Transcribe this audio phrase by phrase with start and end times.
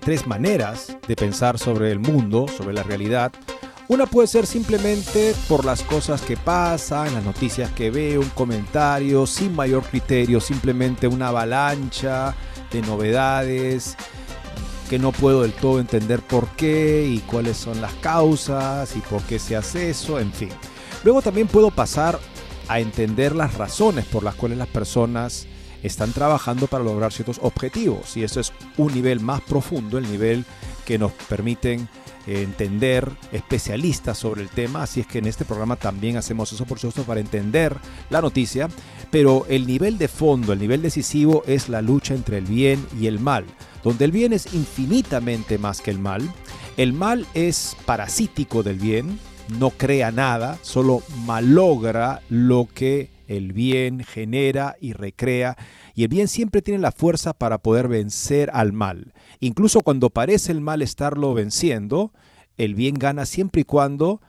[0.00, 3.32] tres maneras de pensar sobre el mundo, sobre la realidad.
[3.88, 9.26] Una puede ser simplemente por las cosas que pasan, las noticias que veo, un comentario
[9.26, 12.34] sin mayor criterio, simplemente una avalancha
[12.72, 13.96] de novedades
[14.88, 19.22] que no puedo del todo entender por qué y cuáles son las causas y por
[19.22, 20.50] qué se hace eso, en fin.
[21.04, 22.18] Luego también puedo pasar
[22.68, 25.46] a entender las razones por las cuales las personas
[25.82, 28.16] están trabajando para lograr ciertos objetivos.
[28.16, 30.44] Y eso es un nivel más profundo, el nivel
[30.84, 31.88] que nos permiten
[32.26, 36.66] eh, entender especialistas sobre el tema, así es que en este programa también hacemos eso
[36.66, 37.76] por supuesto para entender
[38.10, 38.68] la noticia,
[39.10, 43.06] pero el nivel de fondo, el nivel decisivo es la lucha entre el bien y
[43.06, 43.46] el mal.
[43.82, 46.30] Donde el bien es infinitamente más que el mal.
[46.76, 49.18] El mal es parasítico del bien,
[49.58, 55.56] no crea nada, solo malogra lo que el bien genera y recrea.
[55.94, 59.14] Y el bien siempre tiene la fuerza para poder vencer al mal.
[59.38, 62.12] Incluso cuando parece el mal estarlo venciendo,
[62.56, 64.20] el bien gana siempre y cuando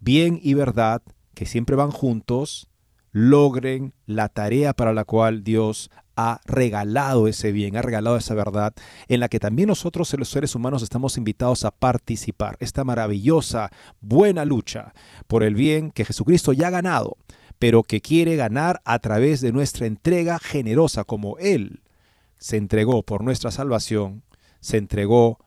[0.00, 1.02] bien y verdad,
[1.34, 2.68] que siempre van juntos,
[3.12, 8.74] logren la tarea para la cual Dios ha regalado ese bien, ha regalado esa verdad,
[9.06, 12.56] en la que también nosotros los seres humanos estamos invitados a participar.
[12.58, 13.70] Esta maravillosa,
[14.00, 14.94] buena lucha
[15.26, 17.18] por el bien que Jesucristo ya ha ganado,
[17.58, 21.80] pero que quiere ganar a través de nuestra entrega generosa, como Él
[22.38, 24.22] se entregó por nuestra salvación,
[24.60, 25.38] se entregó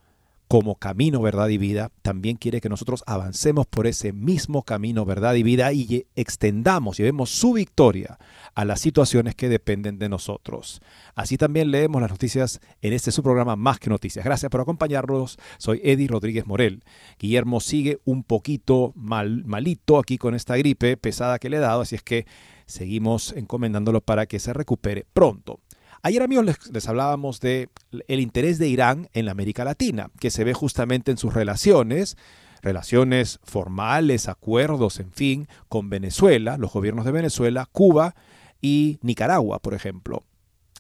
[0.51, 5.35] como camino, verdad y vida, también quiere que nosotros avancemos por ese mismo camino, verdad
[5.35, 8.19] y vida y extendamos, llevemos su victoria
[8.53, 10.81] a las situaciones que dependen de nosotros.
[11.15, 14.25] Así también leemos las noticias en este su programa Más que Noticias.
[14.25, 15.37] Gracias por acompañarnos.
[15.57, 16.83] Soy Eddie Rodríguez Morel.
[17.17, 21.79] Guillermo sigue un poquito mal, malito aquí con esta gripe pesada que le he dado,
[21.79, 22.25] así es que
[22.65, 25.61] seguimos encomendándolo para que se recupere pronto.
[26.03, 27.69] Ayer amigos les, hablábamos de
[28.07, 32.17] el interés de Irán en la América Latina, que se ve justamente en sus relaciones,
[32.63, 38.15] relaciones formales, acuerdos, en fin, con Venezuela, los gobiernos de Venezuela, Cuba
[38.61, 40.23] y Nicaragua, por ejemplo.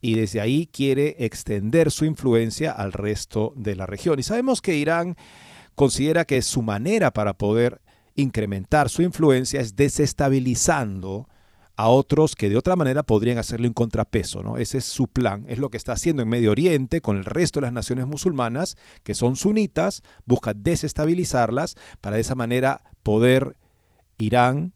[0.01, 4.17] Y desde ahí quiere extender su influencia al resto de la región.
[4.17, 5.17] Y sabemos que Irán
[5.75, 7.81] considera que su manera para poder
[8.15, 11.27] incrementar su influencia es desestabilizando
[11.75, 14.43] a otros que de otra manera podrían hacerle un contrapeso.
[14.43, 14.57] ¿no?
[14.57, 17.59] Ese es su plan, es lo que está haciendo en Medio Oriente con el resto
[17.59, 23.55] de las naciones musulmanas, que son sunitas, busca desestabilizarlas para de esa manera poder
[24.17, 24.73] Irán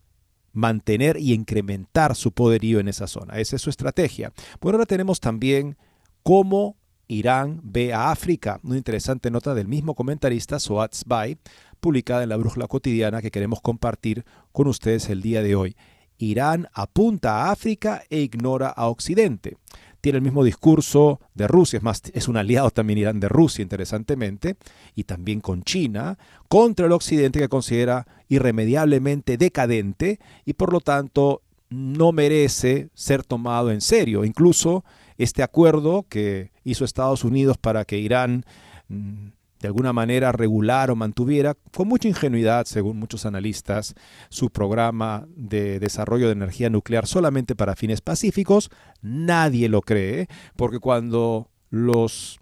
[0.54, 3.38] mantener y incrementar su poderío en esa zona.
[3.40, 4.32] Esa es su estrategia.
[4.62, 5.78] Bueno, ahora tenemos también
[6.24, 8.60] cómo Irán ve a África.
[8.64, 11.38] Una interesante nota del mismo comentarista, Soat Zbay,
[11.80, 15.76] publicada en la Brújula Cotidiana que queremos compartir con ustedes el día de hoy.
[16.18, 19.58] Irán apunta a África e ignora a Occidente.
[20.02, 23.64] Tiene el mismo discurso de Rusia, es más, es un aliado también Irán de Rusia,
[23.64, 24.56] interesantemente,
[24.94, 31.42] y también con China, contra el Occidente que considera irremediablemente decadente y por lo tanto
[31.70, 34.24] no merece ser tomado en serio.
[34.24, 34.86] Incluso
[35.18, 38.46] este acuerdo que hizo Estados Unidos para que Irán
[38.90, 39.30] mm,
[39.66, 43.96] de alguna manera regular o mantuviera con mucha ingenuidad, según muchos analistas,
[44.30, 48.70] su programa de desarrollo de energía nuclear solamente para fines pacíficos,
[49.02, 52.40] nadie lo cree, porque cuando los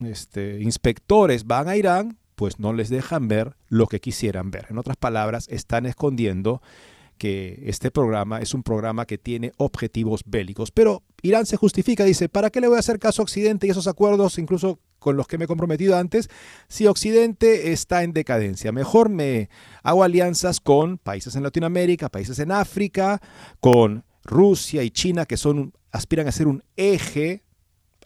[0.00, 4.66] este, inspectores van a Irán, pues no les dejan ver lo que quisieran ver.
[4.68, 6.62] En otras palabras, están escondiendo
[7.16, 10.70] que este programa es un programa que tiene objetivos bélicos.
[10.70, 13.70] Pero Irán se justifica, dice, ¿para qué le voy a hacer caso a Occidente y
[13.70, 16.28] esos acuerdos, incluso con los que me he comprometido antes,
[16.68, 18.72] si Occidente está en decadencia?
[18.72, 19.48] Mejor me
[19.82, 23.20] hago alianzas con países en Latinoamérica, países en África,
[23.60, 27.42] con Rusia y China, que son, aspiran a ser un eje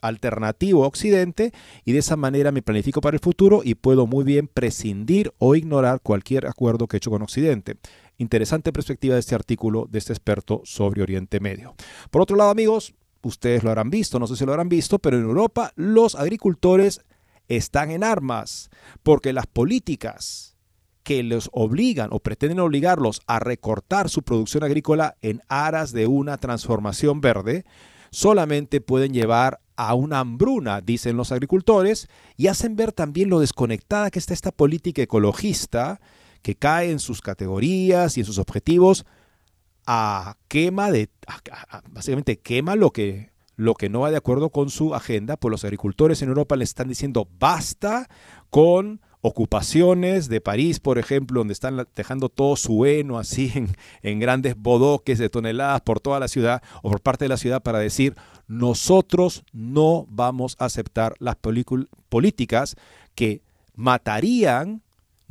[0.01, 1.53] alternativo a Occidente
[1.85, 5.55] y de esa manera me planifico para el futuro y puedo muy bien prescindir o
[5.55, 7.77] ignorar cualquier acuerdo que he hecho con Occidente.
[8.17, 11.75] Interesante perspectiva de este artículo de este experto sobre Oriente Medio.
[12.11, 12.93] Por otro lado, amigos,
[13.23, 17.01] ustedes lo habrán visto, no sé si lo habrán visto, pero en Europa los agricultores
[17.47, 18.69] están en armas
[19.03, 20.51] porque las políticas
[21.03, 26.37] que los obligan o pretenden obligarlos a recortar su producción agrícola en aras de una
[26.37, 27.65] transformación verde,
[28.11, 34.11] solamente pueden llevar a una hambruna, dicen los agricultores, y hacen ver también lo desconectada
[34.11, 35.99] que está esta política ecologista
[36.41, 39.05] que cae en sus categorías y en sus objetivos
[39.85, 41.09] a quema de
[41.89, 45.63] básicamente quema lo que lo que no va de acuerdo con su agenda, pues los
[45.63, 48.09] agricultores en Europa le están diciendo basta
[48.49, 53.51] con ocupaciones de París, por ejemplo, donde están dejando todo su heno así
[54.01, 57.61] en, grandes bodoques de toneladas por toda la ciudad o por parte de la ciudad
[57.61, 58.15] para decir,
[58.47, 61.35] nosotros no vamos a aceptar las
[62.09, 62.75] políticas
[63.13, 63.41] que
[63.75, 64.81] matarían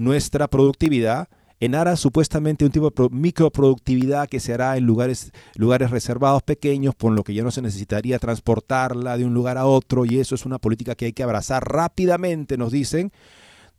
[0.00, 1.28] nuestra productividad
[1.60, 6.94] en aras supuestamente un tipo de microproductividad que se hará en lugares, lugares reservados pequeños,
[6.94, 10.34] por lo que ya no se necesitaría transportarla de un lugar a otro, y eso
[10.34, 13.12] es una política que hay que abrazar rápidamente, nos dicen,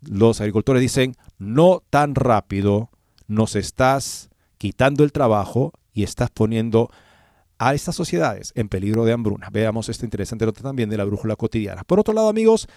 [0.02, 2.92] los agricultores dicen, no tan rápido,
[3.28, 4.30] nos estás
[4.60, 6.92] quitando el trabajo y estás poniendo
[7.58, 9.50] a estas sociedades en peligro de hambruna.
[9.52, 11.84] Veamos esta interesante nota también de la brújula cotidiana.
[11.84, 12.68] Por otro lado, amigos,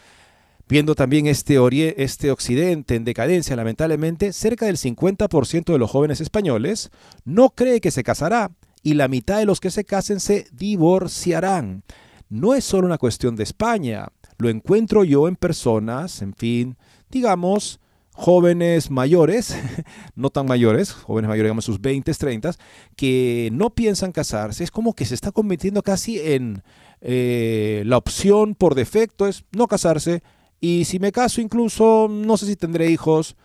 [0.69, 1.59] viendo también este,
[1.97, 6.91] este occidente en decadencia, lamentablemente, cerca del 50% de los jóvenes españoles
[7.25, 8.51] no cree que se casará
[8.83, 11.83] y la mitad de los que se casen se divorciarán.
[12.29, 14.09] No es solo una cuestión de España,
[14.39, 16.77] lo encuentro yo en personas, en fin,
[17.11, 17.81] digamos,
[18.13, 19.57] jóvenes mayores,
[20.15, 22.53] no tan mayores, jóvenes mayores, digamos sus 20, 30,
[22.97, 26.63] que no piensan casarse, es como que se está convirtiendo casi en
[27.01, 30.23] eh, la opción por defecto, es no casarse,
[30.65, 33.37] y si me caso incluso, no sé si tendré hijos,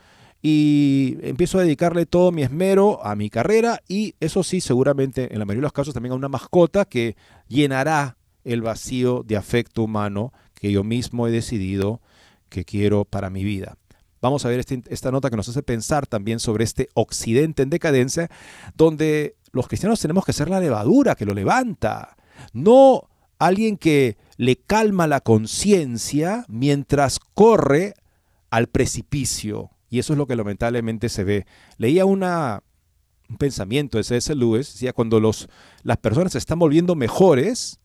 [0.42, 5.38] y empiezo a dedicarle todo mi esmero a mi carrera, y eso sí, seguramente en
[5.38, 7.18] la mayoría de los casos también a una mascota que
[7.50, 12.00] llenará el vacío de afecto humano que yo mismo he decidido
[12.48, 13.76] que quiero para mi vida.
[14.22, 17.70] Vamos a ver este, esta nota que nos hace pensar también sobre este occidente en
[17.70, 18.30] decadencia,
[18.76, 22.16] donde los cristianos tenemos que ser la levadura que lo levanta,
[22.54, 27.94] no alguien que le calma la conciencia mientras corre
[28.50, 29.72] al precipicio.
[29.90, 31.46] Y eso es lo que lamentablemente se ve.
[31.78, 32.64] Leía una,
[33.30, 34.34] un pensamiento de C.S.
[34.34, 35.50] Lewis, decía, cuando los,
[35.84, 37.82] las personas se están volviendo mejores,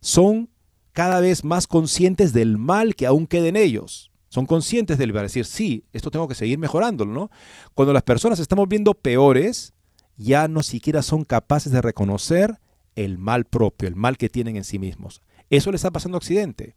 [0.00, 0.48] son
[0.92, 4.12] cada vez más conscientes del mal que aún queda en ellos.
[4.28, 7.30] Son conscientes del mal, decir, sí, esto tengo que seguir mejorándolo, ¿no?
[7.74, 9.74] Cuando las personas estamos viendo peores,
[10.16, 12.60] ya no siquiera son capaces de reconocer
[12.94, 15.20] el mal propio, el mal que tienen en sí mismos.
[15.50, 16.74] Eso le está pasando a Occidente.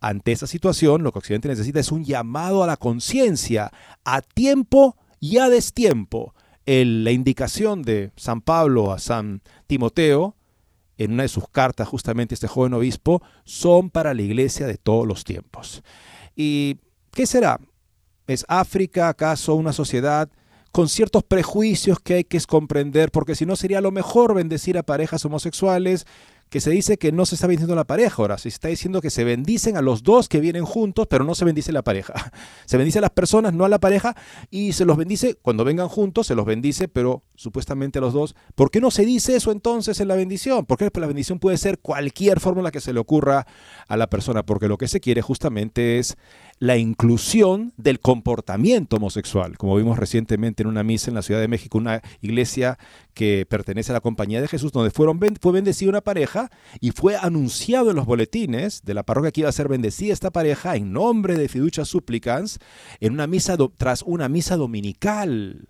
[0.00, 3.70] Ante esa situación, lo que Occidente necesita es un llamado a la conciencia,
[4.04, 6.34] a tiempo y a destiempo.
[6.66, 10.36] la indicación de San Pablo a San Timoteo
[10.98, 15.06] en una de sus cartas justamente este joven obispo, son para la iglesia de todos
[15.06, 15.82] los tiempos.
[16.36, 16.78] ¿Y
[17.12, 17.58] qué será?
[18.26, 20.30] ¿Es África acaso una sociedad
[20.72, 23.10] con ciertos prejuicios que hay que comprender?
[23.10, 26.06] Porque si no sería lo mejor bendecir a parejas homosexuales,
[26.54, 29.10] que se dice que no se está bendiciendo la pareja, ahora se está diciendo que
[29.10, 32.14] se bendicen a los dos que vienen juntos, pero no se bendice la pareja.
[32.66, 34.14] Se bendice a las personas, no a la pareja,
[34.50, 38.36] y se los bendice cuando vengan juntos, se los bendice, pero supuestamente a los dos.
[38.54, 40.64] ¿Por qué no se dice eso entonces en la bendición?
[40.64, 43.46] Porque la bendición puede ser cualquier fórmula que se le ocurra
[43.88, 46.16] a la persona, porque lo que se quiere justamente es
[46.58, 51.48] la inclusión del comportamiento homosexual, como vimos recientemente en una misa en la Ciudad de
[51.48, 52.78] México, una iglesia
[53.12, 57.16] que pertenece a la Compañía de Jesús, donde fueron, fue bendecida una pareja y fue
[57.16, 60.92] anunciado en los boletines de la parroquia que iba a ser bendecida esta pareja en
[60.92, 62.58] nombre de Fiducia Supplicans
[63.00, 65.68] en una misa tras una misa dominical.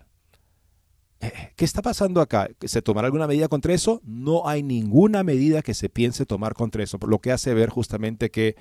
[1.20, 2.48] Eh, ¿Qué está pasando acá?
[2.62, 4.00] ¿Se tomará alguna medida contra eso?
[4.04, 8.30] No hay ninguna medida que se piense tomar contra eso, lo que hace ver justamente
[8.30, 8.56] que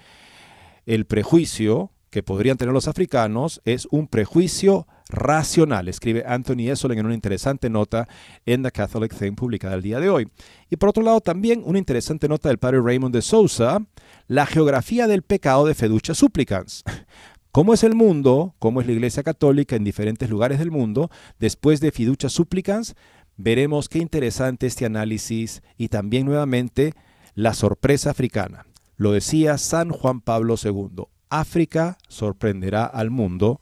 [0.85, 7.07] el prejuicio que podrían tener los africanos es un prejuicio racional, escribe Anthony Esolen en
[7.07, 8.07] una interesante nota
[8.45, 10.29] en The Catholic Thing publicada el día de hoy.
[10.69, 13.83] Y por otro lado también una interesante nota del padre Raymond de Sousa,
[14.27, 16.83] la geografía del pecado de Feducha Supplicans.
[17.51, 18.53] ¿Cómo es el mundo?
[18.59, 21.09] ¿Cómo es la Iglesia Católica en diferentes lugares del mundo?
[21.39, 22.93] Después de Fiducia Supplicans,
[23.37, 26.93] veremos qué interesante este análisis y también nuevamente
[27.33, 28.67] la sorpresa africana.
[28.97, 31.07] Lo decía San Juan Pablo II.
[31.39, 33.59] África sorprenderá al mundo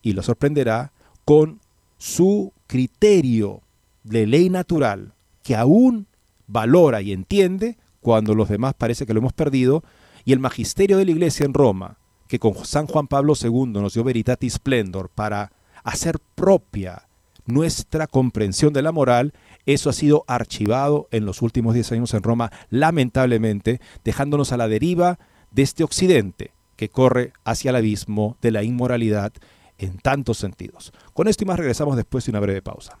[0.00, 0.92] y lo sorprenderá
[1.26, 1.60] con
[1.98, 3.60] su criterio
[4.02, 6.06] de ley natural que aún
[6.46, 9.84] valora y entiende cuando los demás parece que lo hemos perdido
[10.24, 13.92] y el magisterio de la iglesia en Roma, que con San Juan Pablo II nos
[13.92, 15.52] dio Veritatis Splendor para
[15.84, 17.08] hacer propia
[17.44, 19.34] nuestra comprensión de la moral,
[19.66, 24.68] eso ha sido archivado en los últimos 10 años en Roma, lamentablemente, dejándonos a la
[24.68, 25.18] deriva
[25.50, 26.52] de este occidente
[26.82, 29.32] que corre hacia el abismo de la inmoralidad
[29.78, 30.92] en tantos sentidos.
[31.12, 32.98] Con esto y más regresamos después de una breve pausa.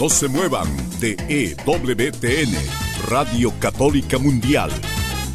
[0.00, 0.66] No se muevan
[0.98, 2.50] de EWTN,
[3.10, 4.70] Radio Católica Mundial.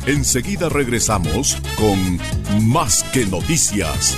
[0.07, 2.17] Enseguida regresamos con
[2.67, 4.17] Más que Noticias.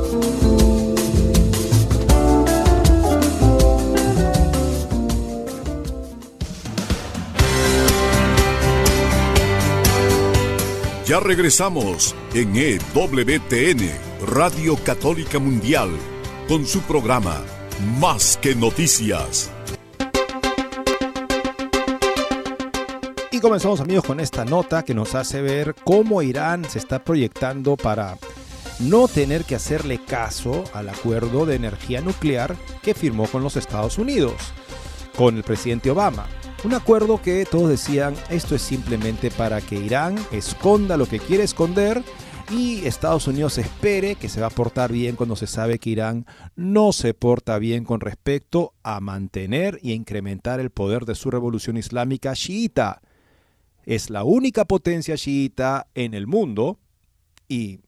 [11.11, 13.91] Ya regresamos en EWTN,
[14.27, 15.89] Radio Católica Mundial,
[16.47, 17.41] con su programa
[17.99, 19.51] Más que Noticias.
[23.29, 27.75] Y comenzamos amigos con esta nota que nos hace ver cómo Irán se está proyectando
[27.75, 28.17] para
[28.79, 33.97] no tener que hacerle caso al acuerdo de energía nuclear que firmó con los Estados
[33.97, 34.53] Unidos,
[35.17, 36.25] con el presidente Obama.
[36.63, 41.43] Un acuerdo que todos decían esto es simplemente para que Irán esconda lo que quiere
[41.43, 42.03] esconder
[42.51, 46.27] y Estados Unidos espere que se va a portar bien cuando se sabe que Irán
[46.55, 51.77] no se porta bien con respecto a mantener y incrementar el poder de su revolución
[51.77, 53.01] islámica chiita.
[53.83, 56.77] Es la única potencia chiita en el mundo
[57.47, 57.79] y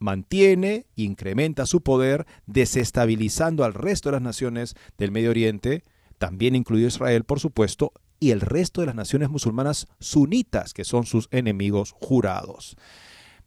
[0.00, 5.82] mantiene e incrementa su poder desestabilizando al resto de las naciones del Medio Oriente
[6.22, 11.04] también incluido Israel, por supuesto, y el resto de las naciones musulmanas sunitas, que son
[11.04, 12.76] sus enemigos jurados.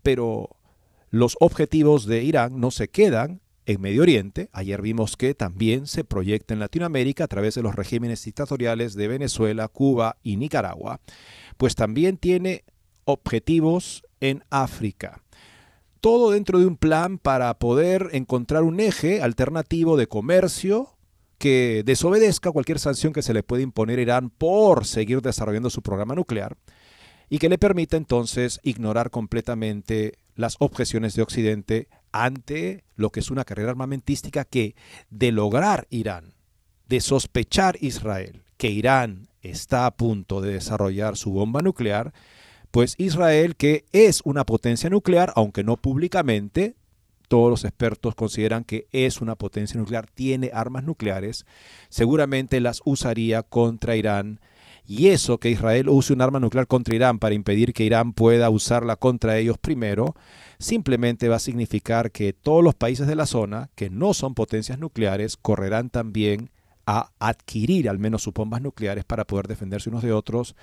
[0.04, 0.58] Pero
[1.10, 4.50] los objetivos de Irán no se quedan en Medio Oriente.
[4.52, 9.08] Ayer vimos que también se proyecta en Latinoamérica a través de los regímenes dictatoriales de
[9.08, 11.00] Venezuela, Cuba y Nicaragua.
[11.56, 12.66] Pues también tiene
[13.06, 15.24] objetivos en África.
[16.02, 20.95] Todo dentro de un plan para poder encontrar un eje alternativo de comercio,
[21.38, 25.82] que desobedezca cualquier sanción que se le pueda imponer a Irán por seguir desarrollando su
[25.82, 26.58] programa nuclear
[27.30, 33.32] y que le permita entonces ignorar completamente las objeciones de Occidente ante lo que es
[33.32, 34.76] una carrera armamentística que
[35.10, 36.34] de lograr Irán,
[36.88, 42.14] de sospechar Israel que Irán está a punto de desarrollar su bomba nuclear,
[42.72, 46.76] pues Israel, que es una potencia nuclear, aunque no públicamente,
[47.28, 51.46] todos los expertos consideran que es una potencia nuclear, tiene armas nucleares,
[51.90, 54.40] seguramente las usaría contra Irán.
[54.88, 58.50] Y eso que Israel use un arma nuclear contra Irán para impedir que Irán pueda
[58.52, 60.16] usarla contra ellos primero,
[60.60, 64.78] simplemente va a significar que todos los países de la zona, que no son potencias
[64.78, 66.52] nucleares, correrán también
[66.86, 70.56] a adquirir al menos sus bombas nucleares para poder defenderse unos de otros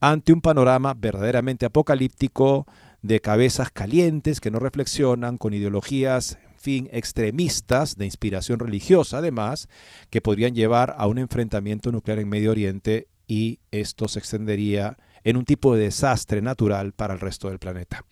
[0.00, 2.66] ante un panorama verdaderamente apocalíptico
[3.02, 9.68] de cabezas calientes que no reflexionan, con ideologías, fin, extremistas de inspiración religiosa, además,
[10.10, 15.36] que podrían llevar a un enfrentamiento nuclear en Medio Oriente y esto se extendería en
[15.36, 18.04] un tipo de desastre natural para el resto del planeta.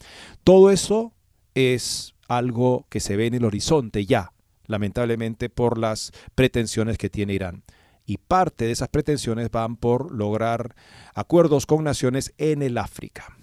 [0.45, 1.13] Todo eso
[1.55, 4.33] es algo que se ve en el horizonte ya,
[4.67, 7.65] lamentablemente por las pretensiones que tiene Irán.
[8.05, 10.77] Y parte de esas pretensiones van por lograr
[11.15, 13.36] acuerdos con naciones en el África.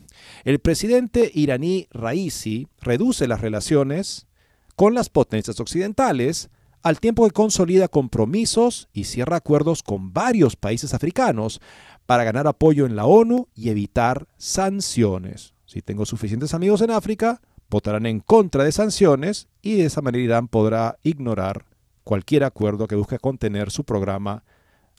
[0.43, 4.27] El presidente iraní Raisi reduce las relaciones
[4.75, 6.49] con las potencias occidentales
[6.81, 11.61] al tiempo que consolida compromisos y cierra acuerdos con varios países africanos
[12.05, 15.53] para ganar apoyo en la ONU y evitar sanciones.
[15.65, 20.25] Si tengo suficientes amigos en África, votarán en contra de sanciones y de esa manera
[20.25, 21.65] Irán podrá ignorar
[22.03, 24.43] cualquier acuerdo que busque contener su programa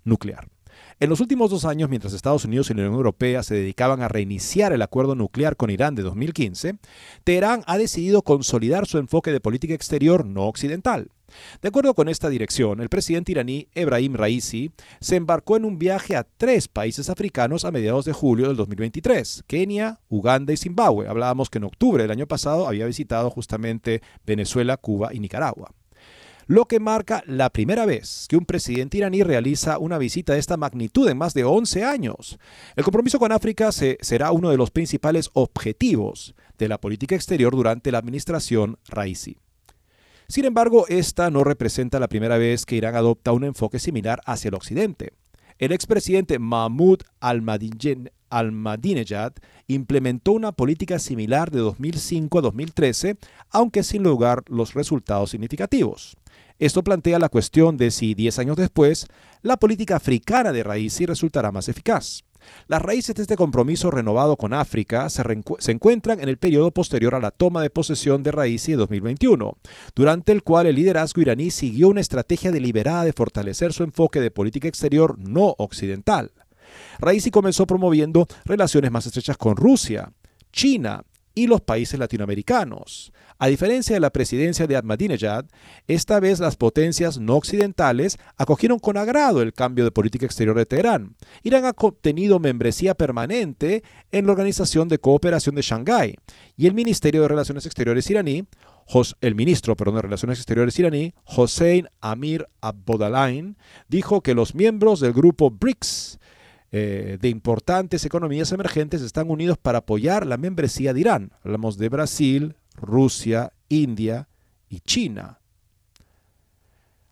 [0.04, 0.53] nuclear.
[1.00, 4.08] En los últimos dos años, mientras Estados Unidos y la Unión Europea se dedicaban a
[4.08, 6.76] reiniciar el acuerdo nuclear con Irán de 2015,
[7.24, 11.08] Teherán ha decidido consolidar su enfoque de política exterior no occidental.
[11.62, 14.70] De acuerdo con esta dirección, el presidente iraní Ebrahim Raisi
[15.00, 19.42] se embarcó en un viaje a tres países africanos a mediados de julio del 2023,
[19.48, 21.08] Kenia, Uganda y Zimbabue.
[21.08, 25.72] Hablábamos que en octubre del año pasado había visitado justamente Venezuela, Cuba y Nicaragua
[26.46, 30.56] lo que marca la primera vez que un presidente iraní realiza una visita de esta
[30.56, 32.38] magnitud en más de 11 años.
[32.76, 37.92] El compromiso con África será uno de los principales objetivos de la política exterior durante
[37.92, 39.38] la administración Raisi.
[40.28, 44.48] Sin embargo, esta no representa la primera vez que Irán adopta un enfoque similar hacia
[44.48, 45.12] el occidente.
[45.58, 49.32] El expresidente Mahmoud al-Madinejad
[49.68, 53.16] implementó una política similar de 2005 a 2013,
[53.50, 56.16] aunque sin lograr los resultados significativos.
[56.58, 59.06] Esto plantea la cuestión de si 10 años después
[59.42, 62.24] la política africana de Raisi resultará más eficaz.
[62.68, 65.22] Las raíces de este compromiso renovado con África se,
[65.72, 69.56] encuentran en el periodo posterior a la toma de posesión de Raisi en 2021,
[69.94, 74.30] durante el cual el liderazgo iraní siguió una estrategia deliberada de fortalecer su enfoque de
[74.30, 76.32] política exterior no occidental.
[76.98, 80.12] Raisi comenzó promoviendo relaciones más estrechas con Rusia,
[80.52, 81.04] China
[81.34, 83.12] y los países latinoamericanos.
[83.38, 85.46] A diferencia de la presidencia de Ahmadinejad,
[85.88, 90.66] esta vez las potencias no occidentales acogieron con agrado el cambio de política exterior de
[90.66, 91.16] Teherán.
[91.42, 96.14] Irán ha obtenido membresía permanente en la Organización de Cooperación de Shanghái
[96.56, 98.46] y el Ministerio de Relaciones Exteriores iraní,
[99.20, 103.56] el ministro de Relaciones Exteriores iraní, Hossein Amir Abodalain,
[103.88, 106.18] dijo que los miembros del grupo BRICS
[106.76, 111.30] eh, de importantes economías emergentes están unidos para apoyar la membresía de Irán.
[111.44, 114.26] Hablamos de Brasil, Rusia, India
[114.68, 115.38] y China.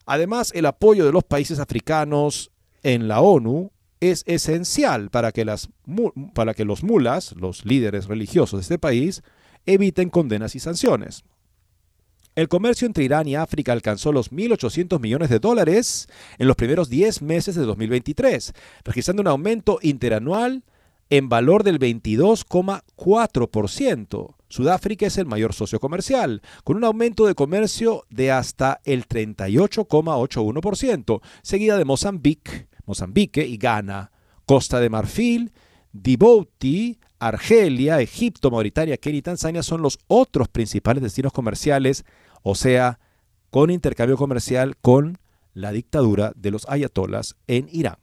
[0.04, 2.50] Además, el apoyo de los países africanos
[2.82, 3.70] en la ONU
[4.00, 5.46] es esencial para que,
[6.34, 9.22] para que los mulas, los líderes religiosos de este país,
[9.64, 11.22] eviten condenas y sanciones.
[12.34, 16.88] El comercio entre Irán y África alcanzó los 1.800 millones de dólares en los primeros
[16.88, 20.64] 10 meses de 2023, registrando un aumento interanual
[21.10, 24.34] en valor del 22,4%.
[24.48, 31.20] Sudáfrica es el mayor socio comercial, con un aumento de comercio de hasta el 38,81%,
[31.42, 34.10] seguida de Mozambique, Mozambique y Ghana,
[34.46, 35.52] Costa de Marfil,
[35.92, 42.04] Djibouti, Argelia, Egipto, Mauritania, Kenia y Tanzania son los otros principales destinos comerciales,
[42.42, 42.98] o sea,
[43.50, 45.18] con intercambio comercial con
[45.54, 48.01] la dictadura de los ayatolas en Irán.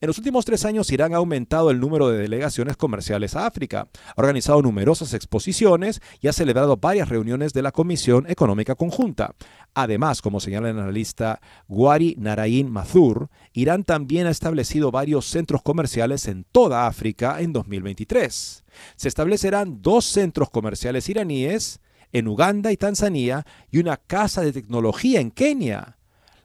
[0.00, 3.88] En los últimos tres años, Irán ha aumentado el número de delegaciones comerciales a África,
[4.08, 9.34] ha organizado numerosas exposiciones y ha celebrado varias reuniones de la Comisión Económica Conjunta.
[9.74, 16.28] Además, como señala el analista Guari Narain Mazur, Irán también ha establecido varios centros comerciales
[16.28, 18.64] en toda África en 2023.
[18.96, 21.80] Se establecerán dos centros comerciales iraníes
[22.12, 25.98] en Uganda y Tanzania y una casa de tecnología en Kenia.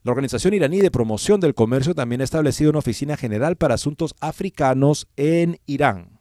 [0.04, 4.16] La Organización iraní de Promoción del Comercio también ha establecido una oficina general para asuntos
[4.22, 6.20] africanos en Irán.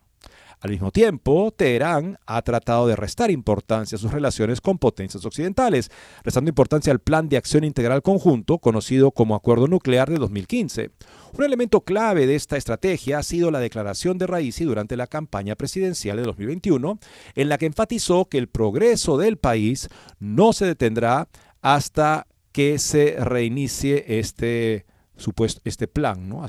[0.61, 5.89] Al mismo tiempo, Teherán ha tratado de restar importancia a sus relaciones con potencias occidentales,
[6.25, 10.91] restando importancia al Plan de Acción Integral Conjunto, conocido como Acuerdo Nuclear de 2015.
[11.39, 15.55] Un elemento clave de esta estrategia ha sido la declaración de Raisi durante la campaña
[15.55, 16.99] presidencial de 2021,
[17.37, 19.89] en la que enfatizó que el progreso del país
[20.19, 21.29] no se detendrá
[21.63, 26.47] hasta que se reinicie este supuesto este plan, ¿no?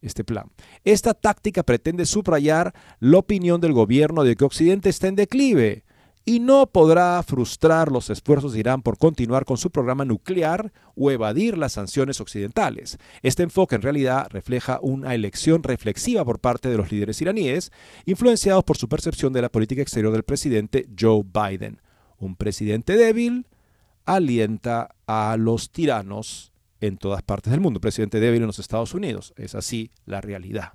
[0.00, 0.50] este plan.
[0.84, 5.84] Esta táctica pretende subrayar la opinión del gobierno de que Occidente está en declive
[6.26, 11.10] y no podrá frustrar los esfuerzos de Irán por continuar con su programa nuclear o
[11.10, 12.98] evadir las sanciones occidentales.
[13.22, 17.72] Este enfoque en realidad refleja una elección reflexiva por parte de los líderes iraníes,
[18.06, 21.80] influenciados por su percepción de la política exterior del presidente Joe Biden.
[22.18, 23.46] Un presidente débil,
[24.04, 27.80] alienta a los tiranos en todas partes del mundo.
[27.80, 29.32] Presidente débil en los Estados Unidos.
[29.36, 30.74] Es así la realidad.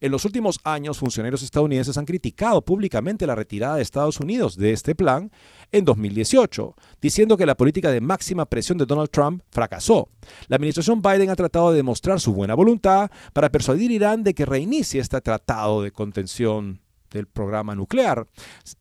[0.00, 4.72] En los últimos años, funcionarios estadounidenses han criticado públicamente la retirada de Estados Unidos de
[4.72, 5.30] este plan
[5.72, 10.10] en 2018, diciendo que la política de máxima presión de Donald Trump fracasó.
[10.48, 14.34] La administración Biden ha tratado de demostrar su buena voluntad para persuadir a Irán de
[14.34, 16.80] que reinicie este tratado de contención
[17.16, 18.26] del programa nuclear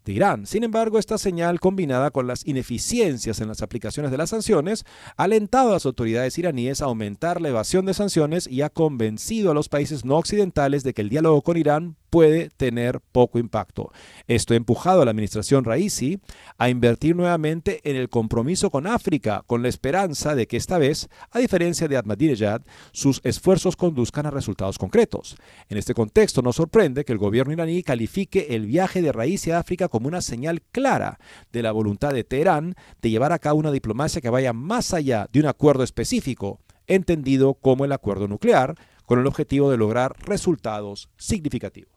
[0.04, 0.46] de Irán.
[0.46, 4.86] Sin embargo, esta señal combinada con las ineficiencias en las aplicaciones de las sanciones
[5.18, 9.52] ha alentado a las autoridades iraníes a aumentar la evasión de sanciones y ha convencido
[9.52, 13.92] a los países no occidentales de que el diálogo con Irán puede tener poco impacto.
[14.28, 16.20] Esto ha empujado a la administración Raisi
[16.58, 21.10] a invertir nuevamente en el compromiso con África, con la esperanza de que esta vez,
[21.32, 22.62] a diferencia de Ahmadinejad,
[22.94, 25.36] sus esfuerzos conduzcan a resultados concretos.
[25.68, 29.60] En este contexto nos sorprende que el gobierno iraní califique el viaje de Raisi a
[29.60, 31.20] África como una señal clara
[31.52, 35.28] de la voluntad de Teherán de llevar a cabo una diplomacia que vaya más allá
[35.32, 41.10] de un acuerdo específico, entendido como el acuerdo nuclear, con el objetivo de lograr resultados
[41.18, 41.95] significativos.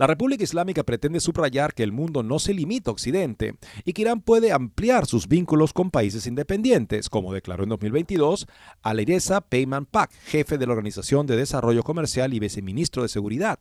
[0.00, 4.00] La República Islámica pretende subrayar que el mundo no se limita a Occidente y que
[4.00, 8.46] Irán puede ampliar sus vínculos con países independientes, como declaró en 2022
[8.80, 13.58] Alireza Peyman Pak, jefe de la Organización de Desarrollo Comercial y viceministro de Seguridad.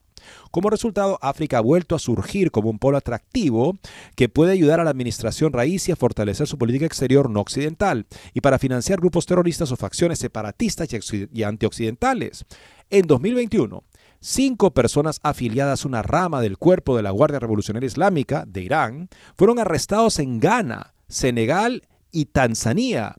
[0.49, 3.77] Como resultado, África ha vuelto a surgir como un polo atractivo
[4.15, 8.39] que puede ayudar a la administración raíz a fortalecer su política exterior no occidental y
[8.39, 12.45] para financiar grupos terroristas o facciones separatistas y antioccidentales.
[12.89, 13.83] En 2021,
[14.21, 19.09] Cinco personas afiliadas a una rama del cuerpo de la Guardia Revolucionaria Islámica de Irán
[19.37, 23.15] fueron arrestados en Ghana, Senegal y Tanzania.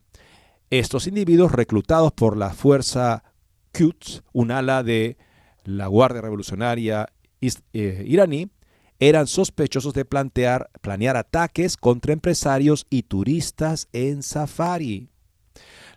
[0.69, 3.23] Estos individuos reclutados por la fuerza
[3.71, 5.17] Quds, un ala de
[5.63, 7.07] la Guardia Revolucionaria
[7.41, 8.51] eh, iraní,
[8.99, 15.10] eran sospechosos de plantear, planear ataques contra empresarios y turistas en safari.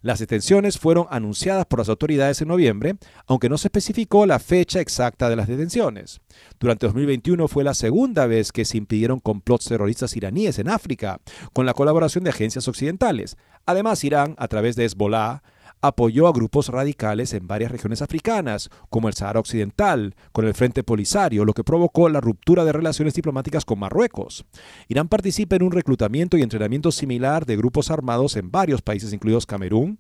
[0.05, 4.81] Las detenciones fueron anunciadas por las autoridades en noviembre, aunque no se especificó la fecha
[4.81, 6.21] exacta de las detenciones.
[6.61, 11.23] Durante 2021 fue la segunda vez que se impidieron complots terroristas iraníes en África,
[11.55, 13.39] con la colaboración de agencias occidentales.
[13.65, 15.43] Además, Irán, a través de Hezbollah,
[15.87, 20.83] apoyó a grupos radicales en varias regiones africanas, como el Sahara Occidental, con el Frente
[20.83, 24.47] Polisario, lo que provocó la ruptura de relaciones diplomáticas con Marruecos.
[24.89, 29.45] Irán participa en un reclutamiento y entrenamiento similar de grupos armados en varios países, incluidos
[29.45, 29.99] Camerún,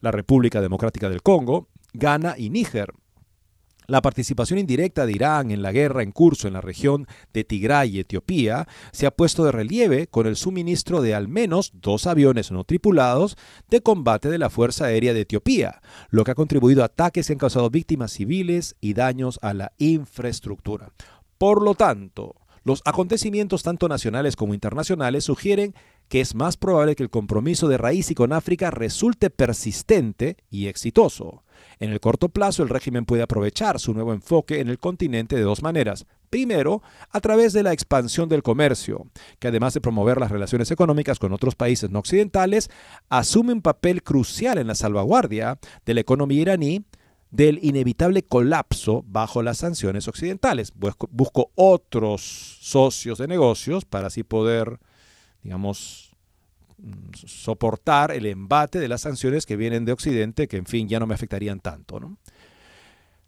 [0.00, 2.92] la República Democrática del Congo, Ghana y Níger.
[3.86, 7.96] La participación indirecta de Irán en la guerra en curso en la región de Tigray
[7.96, 12.52] y Etiopía se ha puesto de relieve con el suministro de al menos dos aviones
[12.52, 13.36] no tripulados
[13.68, 17.32] de combate de la Fuerza Aérea de Etiopía, lo que ha contribuido a ataques que
[17.32, 20.92] han causado víctimas civiles y daños a la infraestructura.
[21.38, 25.74] Por lo tanto, los acontecimientos tanto nacionales como internacionales sugieren
[26.08, 30.66] que es más probable que el compromiso de Raíz y con África resulte persistente y
[30.66, 31.42] exitoso.
[31.82, 35.42] En el corto plazo, el régimen puede aprovechar su nuevo enfoque en el continente de
[35.42, 36.06] dos maneras.
[36.30, 39.08] Primero, a través de la expansión del comercio,
[39.40, 42.70] que además de promover las relaciones económicas con otros países no occidentales,
[43.08, 46.84] asume un papel crucial en la salvaguardia de la economía iraní
[47.32, 50.72] del inevitable colapso bajo las sanciones occidentales.
[50.76, 54.78] Busco otros socios de negocios para así poder,
[55.42, 56.11] digamos,
[57.14, 61.06] soportar el embate de las sanciones que vienen de Occidente, que en fin ya no
[61.06, 62.00] me afectarían tanto.
[62.00, 62.18] ¿no?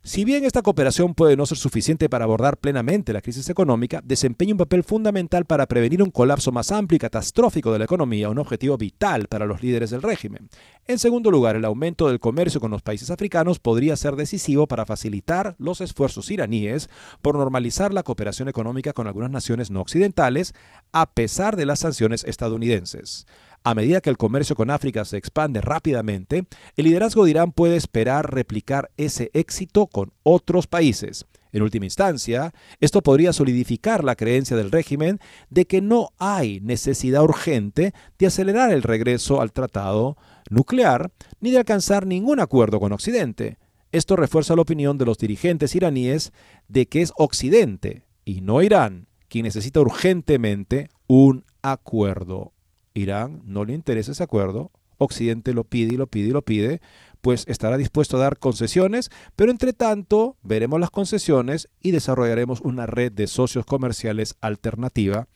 [0.07, 4.53] Si bien esta cooperación puede no ser suficiente para abordar plenamente la crisis económica, desempeña
[4.53, 8.39] un papel fundamental para prevenir un colapso más amplio y catastrófico de la economía, un
[8.39, 10.51] objetivo vital para los líderes del régimen.
[10.87, 14.85] En segundo lugar, el aumento del comercio con los países africanos podría ser decisivo para
[14.85, 16.91] facilitar los esfuerzos iraníes
[17.23, 20.53] por normalizar la cooperación económica con algunas naciones no occidentales,
[20.93, 23.25] a pesar de las sanciones estadounidenses.
[23.67, 26.45] A medida que el comercio con África se expande rápidamente,
[26.77, 31.25] el liderazgo de Irán puede esperar replicar ese éxito con otros países.
[31.51, 37.23] En última instancia, esto podría solidificar la creencia del régimen de que no hay necesidad
[37.23, 40.19] urgente de acelerar el regreso al tratado
[40.51, 43.57] nuclear ni de alcanzar ningún acuerdo con Occidente.
[43.93, 46.35] Esto refuerza la opinión de los dirigentes iraníes
[46.69, 52.54] de que es Occidente y no Irán quien necesita urgentemente un acuerdo
[52.95, 56.81] Irán no le interesa ese acuerdo, Occidente lo pide y lo pide y lo pide,
[57.21, 62.87] pues estará dispuesto a dar concesiones, pero entre tanto veremos las concesiones y desarrollaremos una
[62.87, 65.27] red de socios comerciales alternativa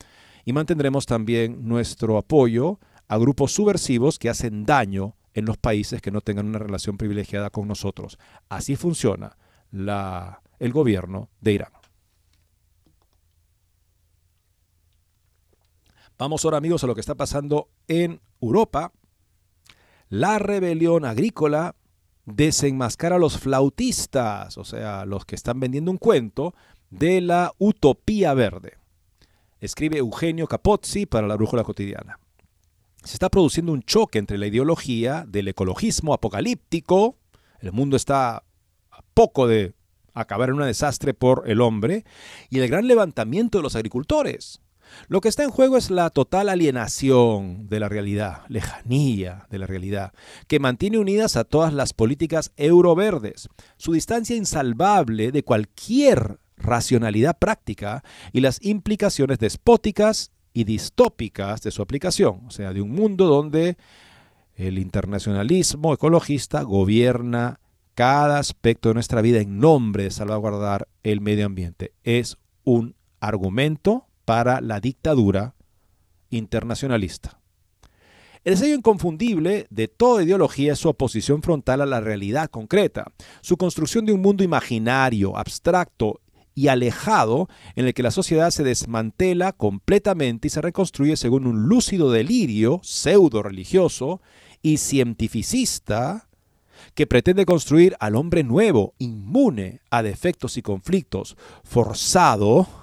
[0.44, 6.10] y mantendremos también nuestro apoyo a grupos subversivos que hacen daño en los países que
[6.10, 8.18] no tengan una relación privilegiada con nosotros.
[8.48, 9.36] Así funciona
[9.72, 11.77] el gobierno de Irán.
[16.18, 18.92] Vamos ahora amigos a lo que está pasando en Europa.
[20.08, 21.76] La rebelión agrícola
[22.24, 26.54] desenmascara a los flautistas, o sea, los que están vendiendo un cuento
[26.90, 28.78] de la utopía verde.
[29.60, 32.18] Escribe Eugenio Capozzi para la Brújula Cotidiana.
[33.04, 37.16] Se está produciendo un choque entre la ideología del ecologismo apocalíptico,
[37.60, 38.38] el mundo está
[38.90, 39.74] a poco de
[40.14, 42.04] acabar en un desastre por el hombre,
[42.50, 44.60] y el gran levantamiento de los agricultores
[45.08, 49.66] Lo que está en juego es la total alienación de la realidad, lejanía de la
[49.66, 50.12] realidad,
[50.46, 58.02] que mantiene unidas a todas las políticas euroverdes, su distancia insalvable de cualquier racionalidad práctica
[58.32, 63.76] y las implicaciones despóticas y distópicas de su aplicación, o sea, de un mundo donde
[64.56, 67.60] el internacionalismo ecologista gobierna
[67.94, 71.92] cada aspecto de nuestra vida en nombre de salvaguardar el medio ambiente.
[72.02, 75.54] Es un argumento para la dictadura
[76.28, 77.40] internacionalista.
[78.44, 83.10] El sello inconfundible de toda ideología es su oposición frontal a la realidad concreta,
[83.40, 86.20] su construcción de un mundo imaginario, abstracto
[86.54, 91.62] y alejado en el que la sociedad se desmantela completamente y se reconstruye según un
[91.62, 94.20] lúcido delirio pseudo religioso
[94.60, 96.28] y cientificista
[96.94, 102.77] que pretende construir al hombre nuevo, inmune a defectos y conflictos, forzado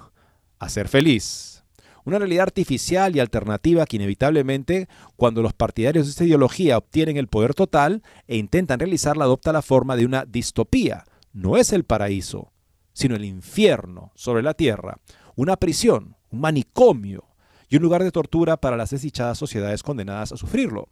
[0.58, 1.64] a ser feliz.
[2.04, 7.26] Una realidad artificial y alternativa que inevitablemente, cuando los partidarios de esta ideología obtienen el
[7.26, 11.04] poder total e intentan realizarla, adopta la forma de una distopía.
[11.32, 12.52] No es el paraíso,
[12.92, 14.98] sino el infierno sobre la tierra,
[15.34, 17.24] una prisión, un manicomio
[17.68, 20.88] y un lugar de tortura para las desdichadas sociedades condenadas a sufrirlo.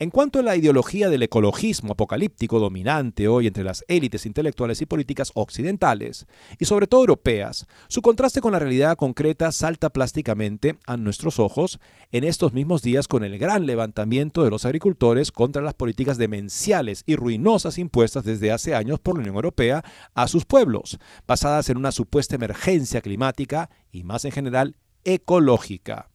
[0.00, 4.86] En cuanto a la ideología del ecologismo apocalíptico dominante hoy entre las élites intelectuales y
[4.86, 6.26] políticas occidentales,
[6.58, 11.78] y sobre todo europeas, su contraste con la realidad concreta salta plásticamente a nuestros ojos
[12.10, 17.04] en estos mismos días con el gran levantamiento de los agricultores contra las políticas demenciales
[17.06, 21.76] y ruinosas impuestas desde hace años por la Unión Europea a sus pueblos, basadas en
[21.76, 26.10] una supuesta emergencia climática y más en general ecológica.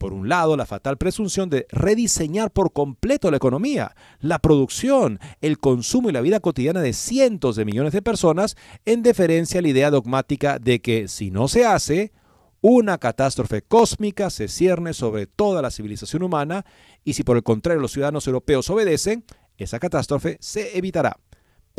[0.00, 5.58] Por un lado, la fatal presunción de rediseñar por completo la economía, la producción, el
[5.58, 9.68] consumo y la vida cotidiana de cientos de millones de personas en deferencia a la
[9.68, 12.12] idea dogmática de que si no se hace,
[12.62, 16.64] una catástrofe cósmica se cierne sobre toda la civilización humana
[17.04, 19.22] y si por el contrario los ciudadanos europeos obedecen,
[19.58, 21.18] esa catástrofe se evitará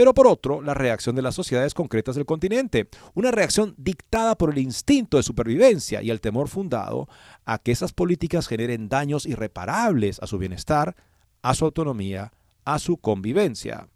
[0.02, 4.50] pero por otro, la reacción de las sociedades concretas del continente, una reacción dictada por
[4.50, 7.08] el instinto de supervivencia y el temor fundado
[7.46, 10.96] a que esas políticas generen daños irreparables a su bienestar,
[11.44, 12.34] a su autonomía,
[12.66, 13.90] a su convivencia.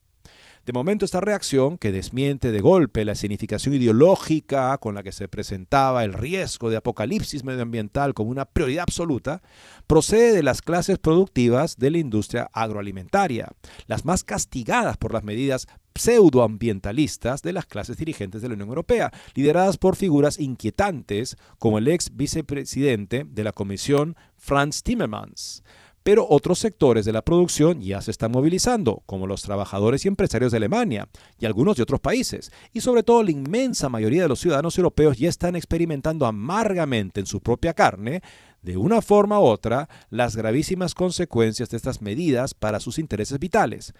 [0.65, 5.27] De momento esta reacción, que desmiente de golpe la significación ideológica con la que se
[5.27, 9.43] presentaba el riesgo de apocalipsis medioambiental como una prioridad absoluta,
[9.85, 13.47] procede de las clases productivas de la industria agroalimentaria,
[13.85, 19.11] las más castigadas por las medidas pseudoambientalistas de las clases dirigentes de la Unión Europea,
[19.35, 25.61] lideradas por figuras inquietantes como el ex vicepresidente de la Comisión Franz Timmermans
[26.05, 30.51] pero otros sectores de la producción ya se están movilizando, como los trabajadores y empresarios
[30.51, 34.39] de Alemania y algunos de otros países, y sobre todo la inmensa mayoría de los
[34.39, 38.21] ciudadanos europeos ya están experimentando amargamente en su propia carne,
[38.61, 43.95] de una forma u otra, las gravísimas consecuencias de estas medidas para sus intereses vitales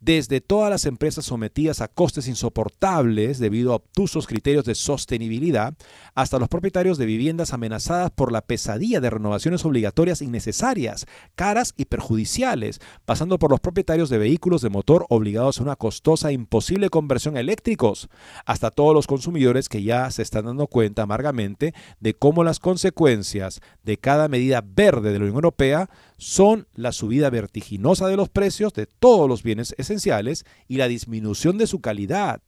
[0.00, 5.74] desde todas las empresas sometidas a costes insoportables debido a obtusos criterios de sostenibilidad,
[6.14, 11.84] hasta los propietarios de viviendas amenazadas por la pesadilla de renovaciones obligatorias innecesarias, caras y
[11.84, 16.88] perjudiciales, pasando por los propietarios de vehículos de motor obligados a una costosa e imposible
[16.88, 18.08] conversión a eléctricos,
[18.46, 23.60] hasta todos los consumidores que ya se están dando cuenta amargamente de cómo las consecuencias
[23.82, 28.74] de cada medida verde de la Unión Europea son la subida vertiginosa de los precios
[28.74, 32.42] de todos los bienes esenciales y la disminución de su calidad.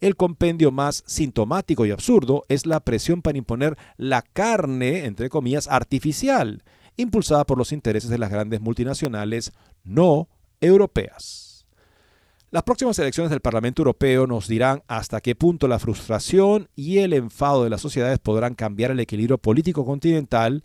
[0.00, 5.68] El compendio más sintomático y absurdo es la presión para imponer la carne, entre comillas,
[5.68, 6.64] artificial,
[6.96, 9.52] impulsada por los intereses de las grandes multinacionales
[9.84, 10.28] no
[10.60, 11.52] europeas.
[12.50, 17.14] Las próximas elecciones del Parlamento Europeo nos dirán hasta qué punto la frustración y el
[17.14, 20.62] enfado de las sociedades podrán cambiar el equilibrio político continental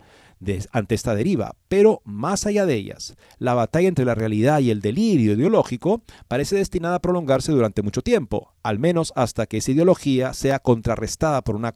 [0.71, 1.55] ante esta deriva.
[1.67, 6.55] Pero más allá de ellas, la batalla entre la realidad y el delirio ideológico parece
[6.55, 11.55] destinada a prolongarse durante mucho tiempo, al menos hasta que esa ideología sea contrarrestada por
[11.55, 11.73] una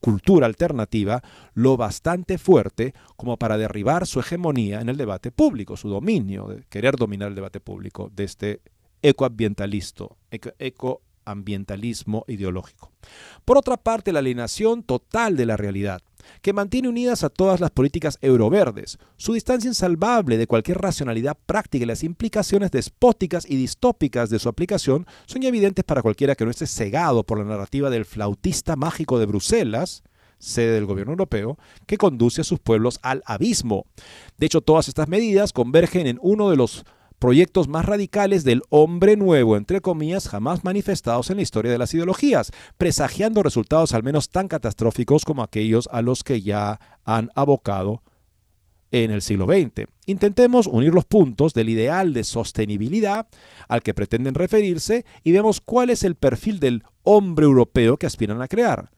[0.00, 1.22] cultura alternativa
[1.54, 6.64] lo bastante fuerte como para derribar su hegemonía en el debate público, su dominio, de
[6.68, 8.62] querer dominar el debate público de este
[9.02, 10.16] ecoambientalismo,
[10.58, 12.92] ecoambientalismo ideológico.
[13.44, 16.02] Por otra parte, la alienación total de la realidad,
[16.42, 21.84] que mantiene unidas a todas las políticas euroverdes, su distancia insalvable de cualquier racionalidad práctica
[21.84, 26.50] y las implicaciones despóticas y distópicas de su aplicación son evidentes para cualquiera que no
[26.50, 30.02] esté cegado por la narrativa del flautista mágico de Bruselas,
[30.38, 33.86] sede del gobierno europeo, que conduce a sus pueblos al abismo.
[34.38, 36.84] De hecho, todas estas medidas convergen en uno de los
[37.20, 41.94] proyectos más radicales del hombre nuevo, entre comillas, jamás manifestados en la historia de las
[41.94, 48.02] ideologías, presagiando resultados al menos tan catastróficos como aquellos a los que ya han abocado
[48.90, 49.86] en el siglo XX.
[50.06, 53.28] Intentemos unir los puntos del ideal de sostenibilidad
[53.68, 58.42] al que pretenden referirse y vemos cuál es el perfil del hombre europeo que aspiran
[58.42, 58.90] a crear.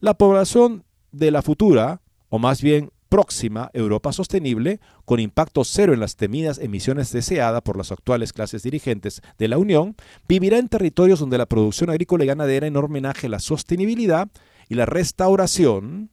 [0.00, 6.00] La población de la futura, o más bien próxima Europa sostenible, con impacto cero en
[6.00, 9.96] las temidas emisiones deseadas por las actuales clases dirigentes de la Unión,
[10.28, 14.28] vivirá en territorios donde la producción agrícola y ganadera en homenaje a la sostenibilidad
[14.68, 16.10] y la restauración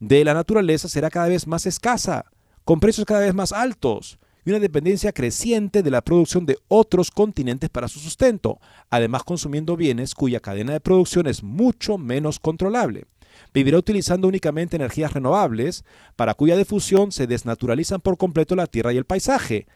[0.00, 2.24] de la naturaleza será cada vez más escasa,
[2.64, 7.12] con precios cada vez más altos y una dependencia creciente de la producción de otros
[7.12, 8.58] continentes para su sustento,
[8.88, 13.06] además consumiendo bienes cuya cadena de producción es mucho menos controlable
[13.52, 15.84] vivirá utilizando únicamente energías renovables,
[16.16, 19.66] para cuya difusión se desnaturalizan por completo la tierra y el paisaje.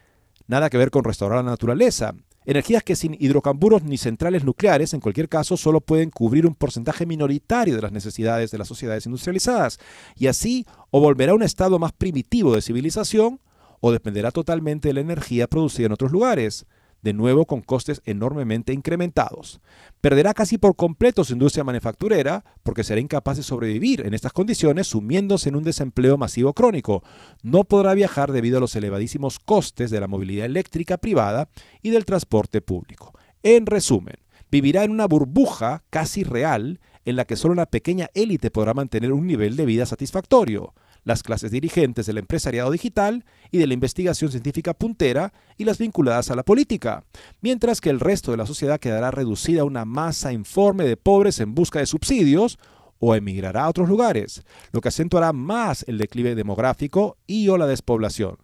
[0.47, 2.13] Nada que ver con restaurar la naturaleza.
[2.45, 7.07] Energías que sin hidrocarburos ni centrales nucleares, en cualquier caso, solo pueden cubrir un porcentaje
[7.07, 9.79] minoritario de las necesidades de las sociedades industrializadas.
[10.15, 13.39] Y así, o volverá a un estado más primitivo de civilización,
[13.81, 16.67] o dependerá totalmente de la energía producida en otros lugares
[17.05, 19.61] de nuevo con costes enormemente incrementados.
[20.01, 24.87] Perderá casi por completo su industria manufacturera porque será incapaz de sobrevivir en estas condiciones
[24.87, 27.03] sumiéndose en un desempleo masivo crónico.
[27.43, 31.47] No podrá viajar debido a los elevadísimos costes de la movilidad eléctrica privada
[31.83, 33.13] y del transporte público.
[33.43, 34.15] En resumen,
[34.49, 39.13] vivirá en una burbuja casi real en la que solo una pequeña élite podrá mantener
[39.13, 40.73] un nivel de vida satisfactorio
[41.05, 46.29] las clases dirigentes del empresariado digital y de la investigación científica puntera y las vinculadas
[46.31, 47.05] a la política,
[47.41, 51.39] mientras que el resto de la sociedad quedará reducida a una masa informe de pobres
[51.39, 52.59] en busca de subsidios
[52.99, 57.67] o emigrará a otros lugares, lo que acentuará más el declive demográfico y o la
[57.67, 58.37] despoblación,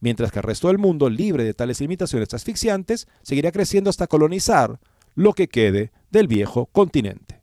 [0.00, 4.78] mientras que el resto del mundo, libre de tales limitaciones asfixiantes, seguirá creciendo hasta colonizar
[5.16, 7.33] lo que quede del viejo continente.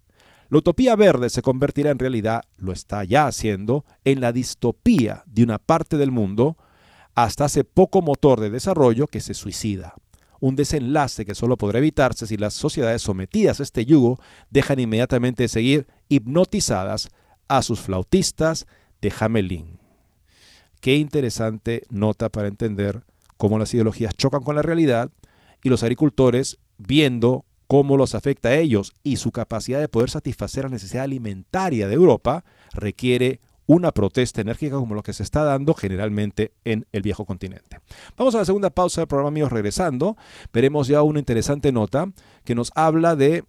[0.51, 5.43] La utopía verde se convertirá en realidad, lo está ya haciendo, en la distopía de
[5.43, 6.57] una parte del mundo
[7.15, 9.95] hasta hace poco motor de desarrollo que se suicida.
[10.41, 15.43] Un desenlace que solo podrá evitarse si las sociedades sometidas a este yugo dejan inmediatamente
[15.43, 17.07] de seguir hipnotizadas
[17.47, 18.67] a sus flautistas
[18.99, 19.79] de Hamelin.
[20.81, 23.05] Qué interesante nota para entender
[23.37, 25.11] cómo las ideologías chocan con la realidad
[25.63, 30.65] y los agricultores viendo cómo los afecta a ellos y su capacidad de poder satisfacer
[30.65, 35.73] la necesidad alimentaria de Europa requiere una protesta enérgica como lo que se está dando
[35.73, 37.79] generalmente en el viejo continente.
[38.17, 40.17] Vamos a la segunda pausa del programa, amigos, regresando.
[40.51, 42.11] Veremos ya una interesante nota
[42.43, 43.45] que nos habla de,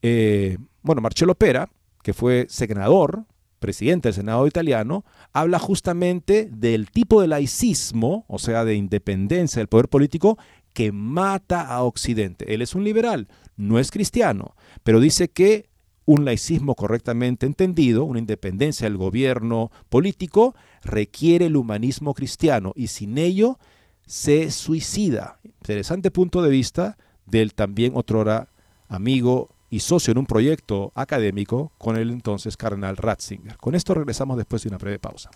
[0.00, 1.68] eh, bueno, Marcello Pera,
[2.02, 3.26] que fue senador,
[3.58, 9.68] presidente del Senado italiano, habla justamente del tipo de laicismo, o sea, de independencia del
[9.68, 10.38] poder político,
[10.72, 12.54] que mata a Occidente.
[12.54, 15.68] Él es un liberal, no es cristiano, pero dice que
[16.04, 23.18] un laicismo correctamente entendido, una independencia del gobierno político, requiere el humanismo cristiano y sin
[23.18, 23.58] ello
[24.06, 25.38] se suicida.
[25.44, 28.48] Interesante punto de vista del también otrora
[28.88, 33.56] amigo y socio en un proyecto académico con el entonces cardenal Ratzinger.
[33.56, 35.30] Con esto regresamos después de una breve pausa.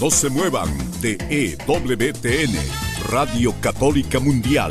[0.00, 0.68] No se muevan
[1.00, 2.54] de EWTN,
[3.10, 4.70] Radio Católica Mundial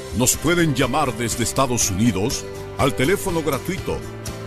[0.17, 2.43] nos pueden llamar desde Estados Unidos
[2.77, 3.97] al teléfono gratuito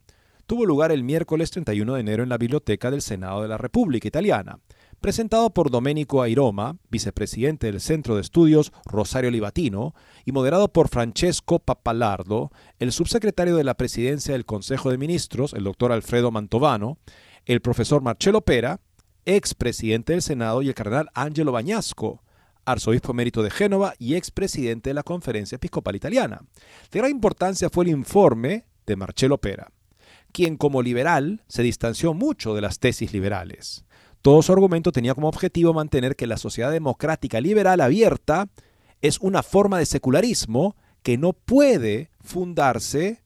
[0.46, 4.08] tuvo lugar el miércoles 31 de enero en la biblioteca del Senado de la República
[4.08, 4.58] Italiana,
[5.04, 9.94] presentado por Domenico Airoma, vicepresidente del Centro de Estudios Rosario Libatino,
[10.24, 15.64] y moderado por Francesco Papalardo, el subsecretario de la Presidencia del Consejo de Ministros, el
[15.64, 16.96] doctor Alfredo Mantovano,
[17.44, 18.80] el profesor Marcello Pera,
[19.26, 22.22] expresidente del Senado, y el cardenal Angelo Bañasco,
[22.64, 26.40] arzobispo emérito de Génova y expresidente de la Conferencia Episcopal Italiana.
[26.90, 29.70] De gran importancia fue el informe de Marcello Pera,
[30.32, 33.83] quien como liberal se distanció mucho de las tesis liberales.
[34.24, 38.48] Todo su argumento tenía como objetivo mantener que la sociedad democrática liberal abierta
[39.02, 43.20] es una forma de secularismo que no puede fundarse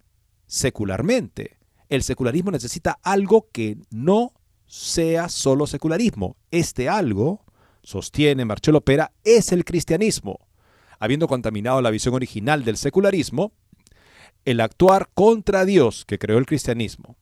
[0.48, 1.56] secularmente.
[1.88, 4.32] El secularismo necesita algo que no
[4.66, 6.34] sea solo secularismo.
[6.50, 7.44] Este algo,
[7.84, 10.48] sostiene Marcelo Pera, es el cristianismo.
[10.98, 13.52] Habiendo contaminado la visión original del secularismo,
[14.44, 17.16] el actuar contra Dios que creó el cristianismo,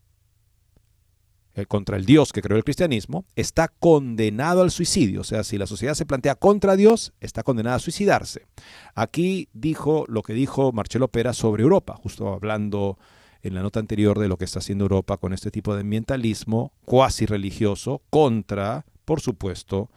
[1.64, 5.22] contra el Dios que creó el cristianismo, está condenado al suicidio.
[5.22, 8.46] O sea, si la sociedad se plantea contra Dios, está condenada a suicidarse.
[8.94, 12.98] Aquí dijo lo que dijo Marcelo Pera sobre Europa, justo hablando
[13.42, 16.72] en la nota anterior de lo que está haciendo Europa con este tipo de ambientalismo
[16.84, 19.88] cuasi religioso contra, por supuesto,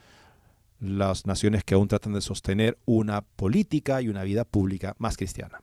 [0.80, 5.62] las naciones que aún tratan de sostener una política y una vida pública más cristiana.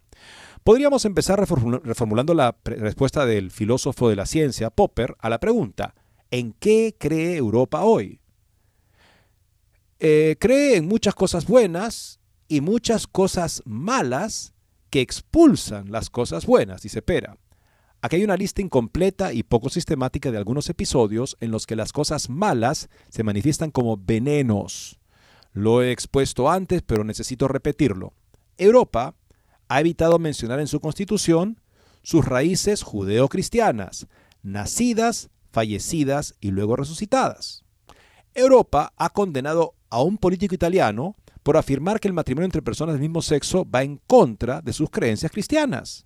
[0.64, 5.94] Podríamos empezar reformulando la respuesta del filósofo de la ciencia, Popper, a la pregunta,
[6.30, 8.20] ¿en qué cree Europa hoy?
[9.98, 14.54] Eh, cree en muchas cosas buenas y muchas cosas malas
[14.90, 17.38] que expulsan las cosas buenas, dice Pera.
[18.02, 21.92] Aquí hay una lista incompleta y poco sistemática de algunos episodios en los que las
[21.92, 25.00] cosas malas se manifiestan como venenos.
[25.56, 28.12] Lo he expuesto antes, pero necesito repetirlo.
[28.58, 29.14] Europa
[29.68, 31.62] ha evitado mencionar en su constitución
[32.02, 34.06] sus raíces judeocristianas,
[34.42, 37.64] nacidas, fallecidas y luego resucitadas.
[38.34, 43.00] Europa ha condenado a un político italiano por afirmar que el matrimonio entre personas del
[43.00, 46.05] mismo sexo va en contra de sus creencias cristianas.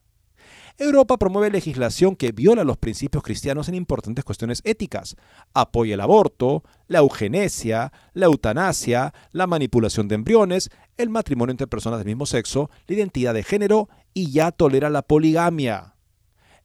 [0.79, 5.17] Europa promueve legislación que viola los principios cristianos en importantes cuestiones éticas.
[5.53, 11.99] Apoya el aborto, la eugenesia, la eutanasia, la manipulación de embriones, el matrimonio entre personas
[11.99, 15.95] del mismo sexo, la identidad de género y ya tolera la poligamia.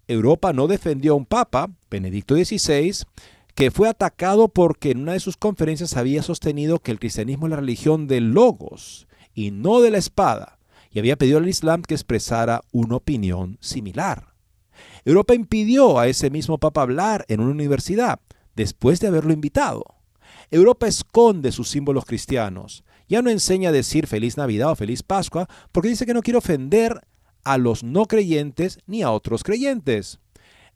[0.08, 3.06] Europa no defendió a un papa, Benedicto XVI,
[3.56, 7.51] que fue atacado porque en una de sus conferencias había sostenido que el cristianismo es
[7.51, 10.55] la religión del logos y no de la espada
[10.95, 14.33] y había pedido al Islam que expresara una opinión similar.
[15.03, 18.21] Europa impidió a ese mismo Papa hablar en una universidad
[18.55, 19.83] después de haberlo invitado.
[20.51, 22.85] Europa esconde sus símbolos cristianos.
[23.09, 26.37] Ya no enseña a decir feliz Navidad o feliz Pascua porque dice que no quiere
[26.37, 27.01] ofender
[27.43, 30.19] a los no creyentes ni a otros creyentes.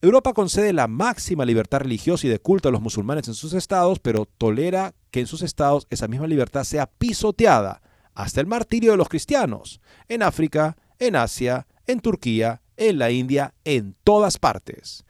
[0.02, 4.00] Europa concede la máxima libertad religiosa y de culto a los musulmanes en sus estados,
[4.00, 7.82] pero tolera que en sus estados esa misma libertad sea pisoteada
[8.20, 13.54] hasta el martirio de los cristianos, en África, en Asia, en Turquía, en la India,
[13.64, 15.06] en todas partes.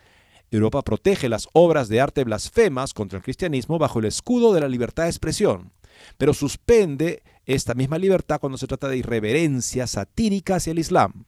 [0.51, 4.67] Europa protege las obras de arte blasfemas contra el cristianismo bajo el escudo de la
[4.67, 5.73] libertad de expresión,
[6.19, 11.25] pero suspende esta misma libertad cuando se trata de irreverencia satírica hacia el Islam.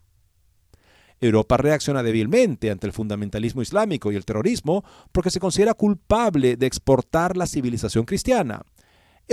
[1.19, 6.67] Europa reacciona débilmente ante el fundamentalismo islámico y el terrorismo porque se considera culpable de
[6.67, 8.61] exportar la civilización cristiana.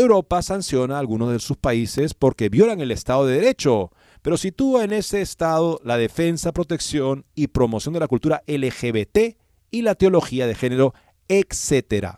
[0.01, 3.91] Europa sanciona a algunos de sus países porque violan el Estado de Derecho,
[4.23, 9.37] pero sitúa en ese Estado la defensa, protección y promoción de la cultura LGBT
[9.73, 10.95] y la teología de género,
[11.29, 12.15] etc.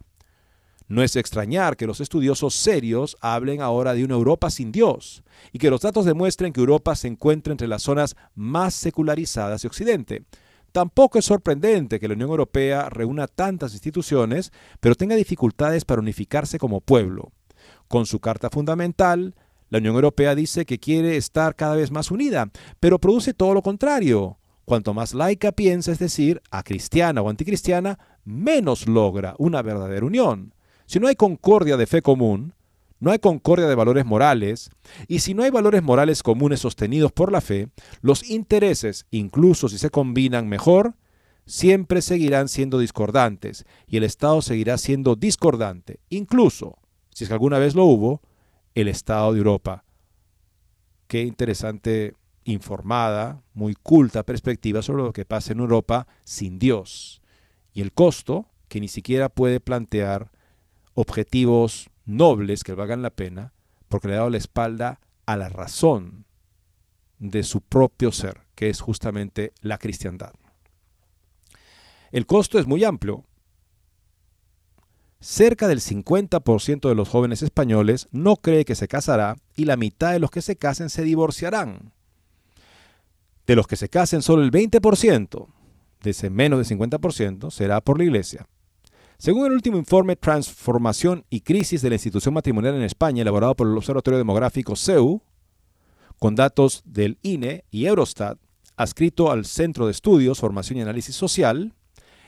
[0.88, 5.58] No es extrañar que los estudiosos serios hablen ahora de una Europa sin Dios y
[5.58, 10.24] que los datos demuestren que Europa se encuentra entre las zonas más secularizadas de Occidente.
[10.72, 16.58] Tampoco es sorprendente que la Unión Europea reúna tantas instituciones, pero tenga dificultades para unificarse
[16.58, 17.32] como pueblo.
[17.91, 19.34] Con su Carta Fundamental,
[19.68, 23.62] la Unión Europea dice que quiere estar cada vez más unida, pero produce todo lo
[23.62, 24.38] contrario.
[24.64, 30.55] Cuanto más laica piensa, es decir, a cristiana o anticristiana, menos logra una verdadera unión.
[30.86, 32.55] Si no hay concordia de fe común,
[33.01, 34.70] no hay concordia de valores morales,
[35.09, 37.70] y si no hay valores morales comunes sostenidos por la fe,
[38.03, 40.95] los intereses, incluso si se combinan mejor,
[41.45, 46.76] siempre seguirán siendo discordantes, y el Estado seguirá siendo discordante, incluso,
[47.12, 48.22] si es que alguna vez lo hubo,
[48.74, 49.84] el Estado de Europa.
[51.06, 57.20] Qué interesante, informada, muy culta perspectiva sobre lo que pasa en Europa sin Dios,
[57.72, 60.30] y el costo que ni siquiera puede plantear
[60.94, 63.52] objetivos nobles que valgan la pena,
[63.88, 66.24] porque le ha dado la espalda a la razón
[67.18, 70.32] de su propio ser, que es justamente la cristiandad.
[72.11, 73.24] El costo es muy amplio.
[75.20, 80.12] Cerca del 50% de los jóvenes españoles no cree que se casará y la mitad
[80.12, 81.92] de los que se casen se divorciarán.
[83.46, 85.46] De los que se casen, solo el 20%,
[86.02, 88.46] de ese menos del 50%, será por la iglesia.
[89.18, 93.66] Según el último informe Transformación y Crisis de la Institución Matrimonial en España, elaborado por
[93.66, 95.20] el Observatorio Demográfico CEU,
[96.18, 98.38] con datos del INE y Eurostat,
[98.76, 101.74] adscrito al Centro de Estudios, Formación y Análisis Social,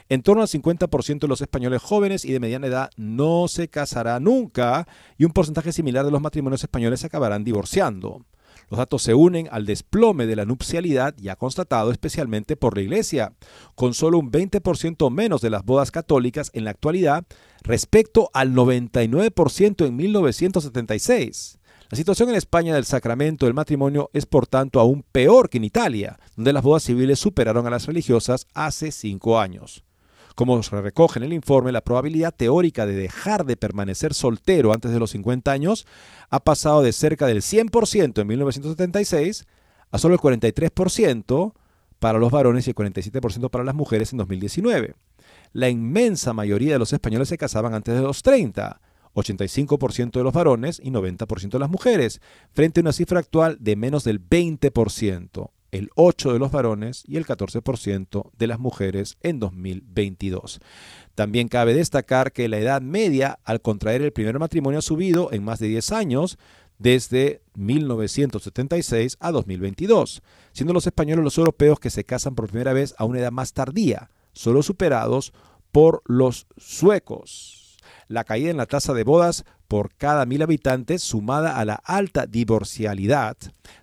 [0.09, 4.21] en torno al 50% de los españoles jóvenes y de mediana edad no se casará
[4.21, 4.87] nunca
[5.19, 8.25] y un porcentaje similar de los matrimonios españoles se acabarán divorciando.
[8.71, 13.35] Los datos se unen al desplome de la nupcialidad ya constatado especialmente por la Iglesia,
[13.75, 17.27] con solo un 20% menos de las bodas católicas en la actualidad
[17.63, 21.59] respecto al 99% en 1976.
[21.91, 25.65] La situación en España del sacramento del matrimonio es por tanto aún peor que en
[25.65, 29.85] Italia, donde las bodas civiles superaron a las religiosas hace cinco años.
[30.35, 34.91] Como se recoge en el informe, la probabilidad teórica de dejar de permanecer soltero antes
[34.91, 35.87] de los 50 años
[36.31, 39.47] ha pasado de cerca del 100% en 1976
[39.91, 41.53] a solo el 43%
[41.99, 44.95] para los varones y el 47% para las mujeres en 2019.
[45.53, 48.81] La inmensa mayoría de los españoles se casaban antes de los 30,
[49.15, 52.21] 85% de los varones y 90% de las mujeres,
[52.53, 57.17] frente a una cifra actual de menos del 20% el 8% de los varones y
[57.17, 60.61] el 14% de las mujeres en 2022.
[61.15, 65.43] También cabe destacar que la edad media al contraer el primer matrimonio ha subido en
[65.43, 66.39] más de 10 años,
[66.79, 72.95] desde 1976 a 2022, siendo los españoles los europeos que se casan por primera vez
[72.99, 75.33] a una edad más tardía, solo superados
[75.71, 77.62] por los suecos
[78.13, 82.27] la caída en la tasa de bodas por cada mil habitantes, sumada a la alta
[82.27, 83.37] divorcialidad,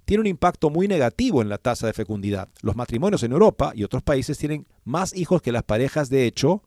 [0.06, 2.48] tiene un impacto muy negativo en la tasa de fecundidad.
[2.62, 6.62] Los matrimonios en Europa y otros países tienen más hijos que las parejas de hecho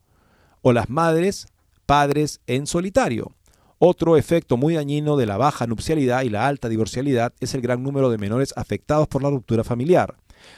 [0.61, 1.47] o las madres,
[1.85, 3.31] padres en solitario.
[3.79, 7.83] Otro efecto muy dañino de la baja nupcialidad y la alta divorcialidad es el gran
[7.83, 10.15] número de menores afectados por la ruptura familiar.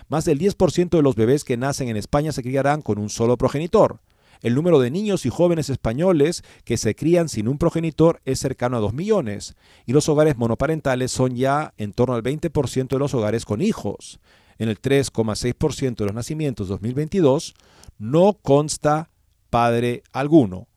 [0.10, 3.38] Más del 10% de los bebés que nacen en España se criarán con un solo
[3.38, 4.00] progenitor.
[4.46, 8.78] El número de niños y jóvenes españoles que se crían sin un progenitor es cercano
[8.78, 9.56] a 2 millones,
[9.88, 14.20] y los hogares monoparentales son ya en torno al 20% de los hogares con hijos.
[14.60, 17.56] En el 3,6% de los nacimientos 2022
[17.98, 19.10] no consta
[19.50, 20.68] padre alguno.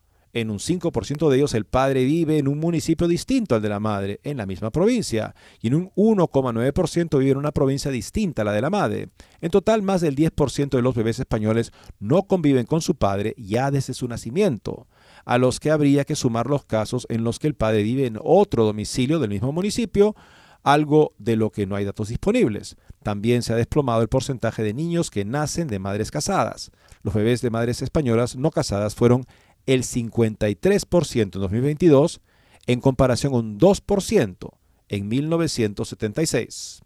[0.41, 3.81] En un 5% de ellos el padre vive en un municipio distinto al de la
[3.81, 8.45] madre, en la misma provincia, y en un 1,9% vive en una provincia distinta a
[8.45, 9.09] la de la madre.
[9.41, 13.73] En total, más del 10% de los bebés españoles no conviven con su padre ya
[13.73, 14.87] desde su nacimiento,
[15.25, 18.21] a los que habría que sumar los casos en los que el padre vive en
[18.23, 20.15] otro domicilio del mismo municipio,
[20.63, 22.77] algo de lo que no hay datos disponibles.
[23.03, 26.71] También se ha desplomado el porcentaje de niños que nacen de madres casadas.
[27.03, 29.25] Los bebés de madres españolas no casadas fueron
[29.69, 32.21] el 53% en 2022
[32.67, 34.51] en comparación un 2%
[34.89, 36.81] en 1976.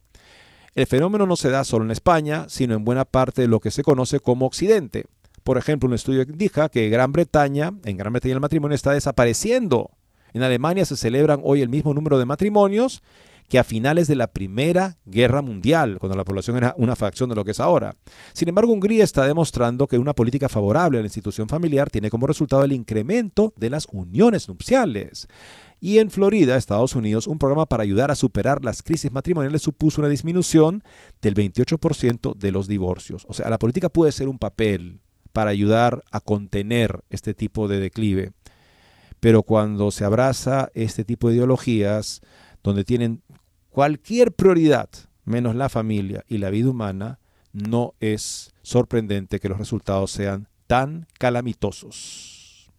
[0.75, 3.71] El fenómeno no se da solo en España, sino en buena parte de lo que
[3.71, 5.05] se conoce como Occidente.
[5.45, 9.91] Por ejemplo, un estudio indica que Gran Bretaña, en Gran Bretaña el matrimonio está desapareciendo.
[10.33, 13.03] En Alemania se celebran hoy el mismo número de matrimonios
[13.53, 17.35] que a finales de la Primera Guerra Mundial, cuando la población era una fracción de
[17.35, 17.95] lo que es ahora.
[18.33, 22.27] Sin embargo, Hungría está demostrando que una política favorable a la institución familiar tiene como
[22.27, 25.29] resultado el incremento de las uniones nupciales.
[25.81, 30.01] Y en Florida, Estados Unidos, un programa para ayudar a superar las crisis matrimoniales supuso
[30.01, 30.83] una disminución
[31.21, 33.27] del 28% de los divorcios.
[33.29, 35.03] O sea, la política puede ser un papel
[35.35, 38.33] para ayudar a contener este tipo de declive.
[39.21, 42.23] Pero cuando se abraza este tipo de ideologías,
[42.63, 43.23] donde tienen
[43.73, 44.89] cualquier prioridad
[45.25, 47.19] menos la familia y la vida humana,
[47.53, 52.71] no es sorprendente que los resultados sean tan calamitosos.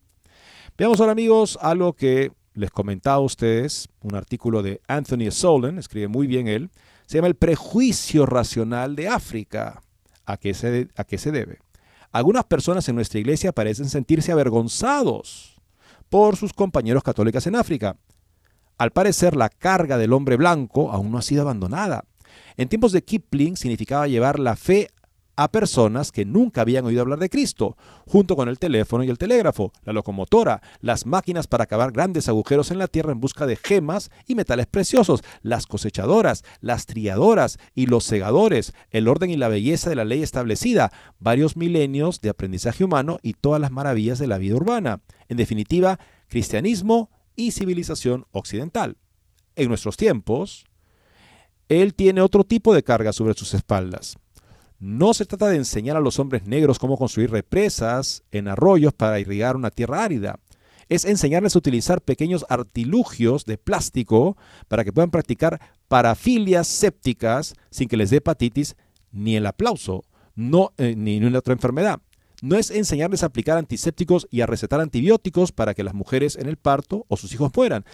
[0.77, 6.07] Veamos ahora amigos algo que les comentaba a ustedes, un artículo de Anthony Solon, escribe
[6.07, 6.69] muy bien él,
[7.07, 9.81] se llama El prejuicio racional de África.
[10.25, 11.59] ¿A qué se, a qué se debe?
[12.11, 15.59] Algunas personas en nuestra iglesia parecen sentirse avergonzados
[16.09, 17.97] por sus compañeros católicos en África.
[18.77, 22.05] Al parecer, la carga del hombre blanco aún no ha sido abandonada.
[22.57, 24.89] En tiempos de Kipling significaba llevar la fe
[25.35, 29.17] a personas que nunca habían oído hablar de Cristo, junto con el teléfono y el
[29.17, 33.55] telégrafo, la locomotora, las máquinas para cavar grandes agujeros en la tierra en busca de
[33.55, 39.47] gemas y metales preciosos, las cosechadoras, las triadoras y los segadores, el orden y la
[39.47, 44.27] belleza de la ley establecida, varios milenios de aprendizaje humano y todas las maravillas de
[44.27, 45.01] la vida urbana.
[45.29, 48.97] En definitiva, cristianismo y civilización occidental.
[49.55, 50.65] En nuestros tiempos,
[51.69, 54.17] él tiene otro tipo de carga sobre sus espaldas.
[54.79, 59.19] No se trata de enseñar a los hombres negros cómo construir represas en arroyos para
[59.19, 60.39] irrigar una tierra árida.
[60.89, 64.35] Es enseñarles a utilizar pequeños artilugios de plástico
[64.67, 68.75] para que puedan practicar parafilias sépticas sin que les dé hepatitis
[69.11, 70.03] ni el aplauso,
[70.35, 72.01] no, eh, ni una otra enfermedad.
[72.43, 76.49] No es enseñarles a aplicar antisépticos y a recetar antibióticos para que las mujeres en
[76.49, 77.85] el parto o sus hijos mueran.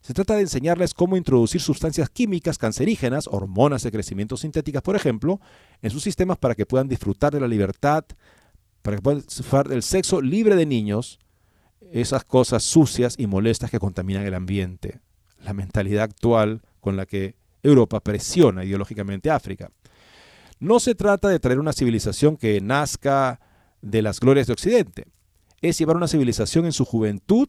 [0.00, 5.42] Se trata de enseñarles cómo introducir sustancias químicas cancerígenas, hormonas de crecimiento sintéticas, por ejemplo,
[5.82, 8.06] en sus sistemas para que puedan disfrutar de la libertad,
[8.80, 11.18] para que puedan disfrutar del sexo libre de niños,
[11.92, 15.00] esas cosas sucias y molestas que contaminan el ambiente.
[15.44, 19.70] La mentalidad actual con la que Europa presiona ideológicamente a África.
[20.60, 23.38] No se trata de traer una civilización que nazca
[23.82, 25.06] de las glorias de Occidente.
[25.60, 27.48] Es llevar una civilización en su juventud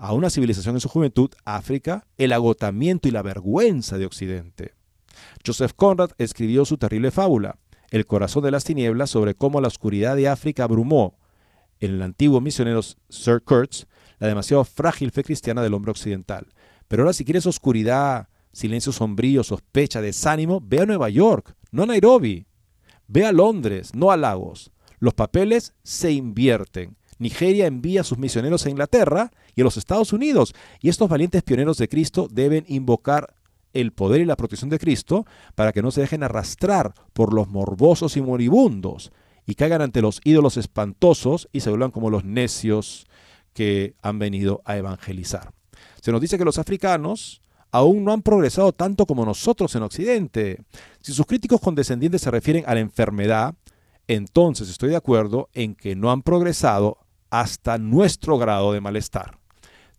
[0.00, 4.72] a una civilización en su juventud, África, el agotamiento y la vergüenza de Occidente.
[5.46, 7.58] Joseph Conrad escribió su terrible fábula,
[7.90, 11.18] El corazón de las tinieblas, sobre cómo la oscuridad de África abrumó
[11.80, 13.86] en el antiguo misionero Sir Kurtz
[14.18, 16.46] la demasiado frágil fe cristiana del hombre occidental.
[16.88, 21.86] Pero ahora si quieres oscuridad, silencio sombrío, sospecha, desánimo, ve a Nueva York, no a
[21.86, 22.46] Nairobi.
[23.06, 24.70] Ve a Londres, no a Lagos.
[25.00, 26.96] Los papeles se invierten.
[27.18, 31.42] Nigeria envía a sus misioneros a Inglaterra y a los Estados Unidos, y estos valientes
[31.42, 33.34] pioneros de Cristo deben invocar
[33.72, 37.48] el poder y la protección de Cristo para que no se dejen arrastrar por los
[37.48, 39.12] morbosos y moribundos
[39.46, 43.06] y caigan ante los ídolos espantosos y se vuelvan como los necios
[43.52, 45.52] que han venido a evangelizar.
[46.00, 47.42] Se nos dice que los africanos
[47.72, 50.62] aún no han progresado tanto como nosotros en Occidente.
[51.00, 53.54] Si sus críticos condescendientes se refieren a la enfermedad,
[54.14, 56.98] entonces estoy de acuerdo en que no han progresado
[57.30, 59.38] hasta nuestro grado de malestar.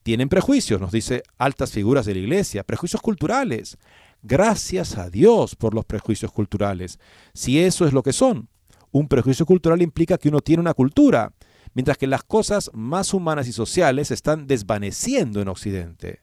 [0.04, 3.78] Tienen prejuicios, nos dice altas figuras de la iglesia, prejuicios culturales.
[4.22, 7.00] Gracias a Dios por los prejuicios culturales,
[7.34, 8.50] si eso es lo que son.
[8.92, 11.32] Un prejuicio cultural implica que uno tiene una cultura,
[11.74, 16.20] mientras que las cosas más humanas y sociales están desvaneciendo en Occidente.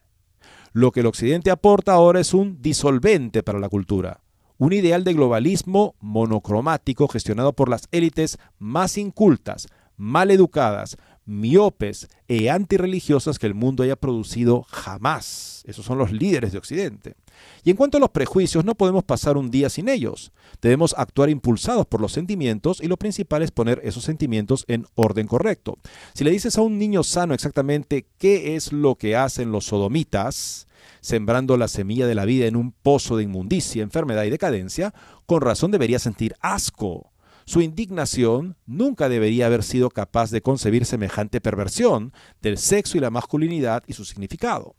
[0.74, 4.20] Lo que el Occidente aporta ahora es un disolvente para la cultura,
[4.58, 10.96] un ideal de globalismo monocromático gestionado por las élites más incultas, mal educadas,
[11.28, 15.62] miopes e antirreligiosas que el mundo haya producido jamás.
[15.66, 17.14] Esos son los líderes de Occidente.
[17.62, 20.32] Y en cuanto a los prejuicios, no podemos pasar un día sin ellos.
[20.62, 25.26] Debemos actuar impulsados por los sentimientos y lo principal es poner esos sentimientos en orden
[25.26, 25.76] correcto.
[26.14, 30.67] Si le dices a un niño sano exactamente qué es lo que hacen los sodomitas,
[31.00, 34.94] sembrando la semilla de la vida en un pozo de inmundicia, enfermedad y decadencia,
[35.26, 37.12] con razón debería sentir asco.
[37.48, 42.12] Su indignación nunca debería haber sido capaz de concebir semejante perversión
[42.42, 44.76] del sexo y la masculinidad y su significado.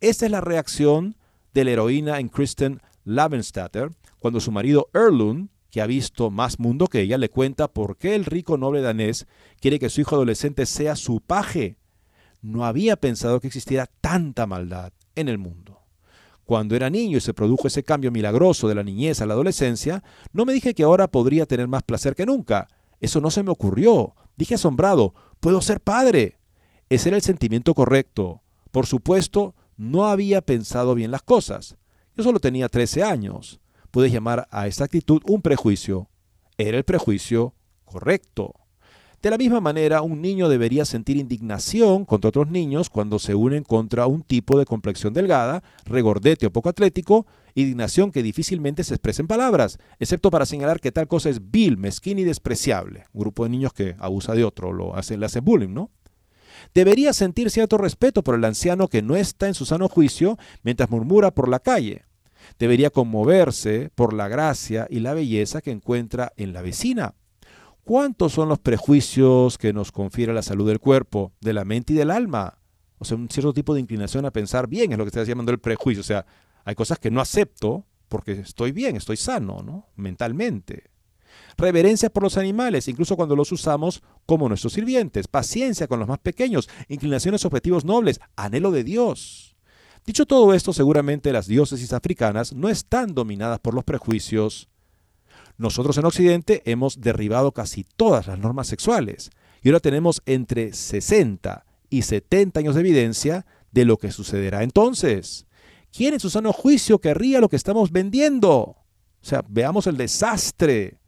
[0.00, 1.16] Esta es la reacción
[1.52, 3.90] de la heroína en Kristen Lavenstatter
[4.20, 8.14] cuando su marido Erlund, que ha visto más mundo que ella, le cuenta por qué
[8.14, 9.26] el rico noble danés
[9.60, 11.76] quiere que su hijo adolescente sea su paje.
[12.40, 15.82] No había pensado que existiera tanta maldad en el mundo.
[16.44, 20.04] Cuando era niño y se produjo ese cambio milagroso de la niñez a la adolescencia,
[20.32, 22.68] no me dije que ahora podría tener más placer que nunca.
[23.00, 24.14] Eso no se me ocurrió.
[24.36, 26.38] Dije asombrado, puedo ser padre.
[26.88, 28.42] Ese era el sentimiento correcto.
[28.70, 31.76] Por supuesto, no había pensado bien las cosas.
[32.16, 33.60] Yo solo tenía 13 años.
[33.90, 36.08] Puedes llamar a esta actitud un prejuicio.
[36.58, 37.54] Era el prejuicio
[37.84, 38.54] correcto.
[39.22, 43.64] De la misma manera, un niño debería sentir indignación contra otros niños cuando se unen
[43.64, 49.22] contra un tipo de complexión delgada, regordete o poco atlético, indignación que difícilmente se expresa
[49.22, 53.06] en palabras, excepto para señalar que tal cosa es vil, mezquina y despreciable.
[53.12, 55.90] Un grupo de niños que abusa de otro, lo hace, le hace bullying, ¿no?
[56.74, 60.90] Debería sentir cierto respeto por el anciano que no está en su sano juicio mientras
[60.90, 62.04] murmura por la calle.
[62.58, 67.14] Debería conmoverse por la gracia y la belleza que encuentra en la vecina.
[67.86, 71.96] ¿Cuántos son los prejuicios que nos confiere la salud del cuerpo, de la mente y
[71.96, 72.58] del alma?
[72.98, 75.52] O sea, un cierto tipo de inclinación a pensar bien es lo que está llamando
[75.52, 76.00] el prejuicio.
[76.00, 76.26] O sea,
[76.64, 79.86] hay cosas que no acepto porque estoy bien, estoy sano, ¿no?
[79.94, 80.90] Mentalmente.
[81.56, 85.28] Reverencia por los animales, incluso cuando los usamos como nuestros sirvientes.
[85.28, 86.68] Paciencia con los más pequeños.
[86.88, 88.18] Inclinaciones objetivos nobles.
[88.34, 89.54] Anhelo de Dios.
[90.04, 94.68] Dicho todo esto, seguramente las diócesis africanas no están dominadas por los prejuicios.
[95.58, 99.30] Nosotros en Occidente hemos derribado casi todas las normas sexuales
[99.62, 105.46] y ahora tenemos entre 60 y 70 años de evidencia de lo que sucederá entonces.
[105.92, 108.52] ¿Quién en su sano juicio querría lo que estamos vendiendo?
[108.52, 108.84] O
[109.22, 110.98] sea, veamos el desastre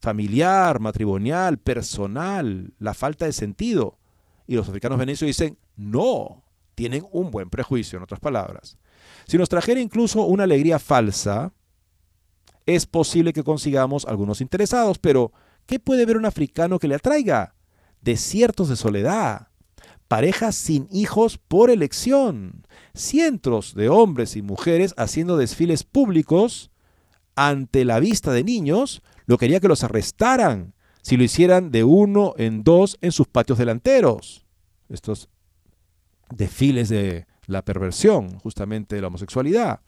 [0.00, 3.98] familiar, matrimonial, personal, la falta de sentido.
[4.48, 6.42] Y los africanos venecios dicen, no,
[6.74, 8.76] tienen un buen prejuicio, en otras palabras.
[9.26, 11.52] Si nos trajera incluso una alegría falsa,
[12.66, 15.32] es posible que consigamos algunos interesados, pero
[15.66, 17.54] ¿qué puede ver un africano que le atraiga?
[18.00, 19.48] Desiertos de soledad,
[20.08, 26.70] parejas sin hijos por elección, cientos de hombres y mujeres haciendo desfiles públicos
[27.34, 32.34] ante la vista de niños, lo quería que los arrestaran si lo hicieran de uno
[32.36, 34.44] en dos en sus patios delanteros.
[34.88, 35.28] Estos
[36.30, 39.80] desfiles de la perversión, justamente de la homosexualidad,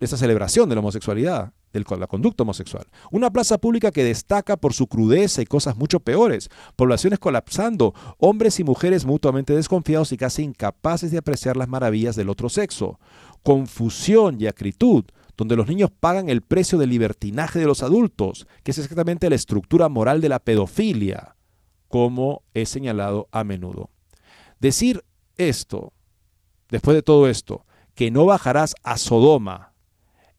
[0.00, 2.86] esa celebración de la homosexualidad la conducta homosexual.
[3.10, 6.48] Una plaza pública que destaca por su crudeza y cosas mucho peores.
[6.76, 12.28] Poblaciones colapsando, hombres y mujeres mutuamente desconfiados y casi incapaces de apreciar las maravillas del
[12.28, 12.98] otro sexo.
[13.42, 15.04] Confusión y acritud,
[15.36, 19.36] donde los niños pagan el precio del libertinaje de los adultos, que es exactamente la
[19.36, 21.36] estructura moral de la pedofilia,
[21.88, 23.90] como es señalado a menudo.
[24.58, 25.04] Decir
[25.36, 25.92] esto,
[26.70, 27.64] después de todo esto,
[27.94, 29.74] que no bajarás a Sodoma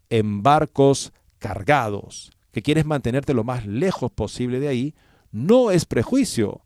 [0.09, 4.95] en barcos cargados, que quieres mantenerte lo más lejos posible de ahí,
[5.31, 6.61] no es prejuicio,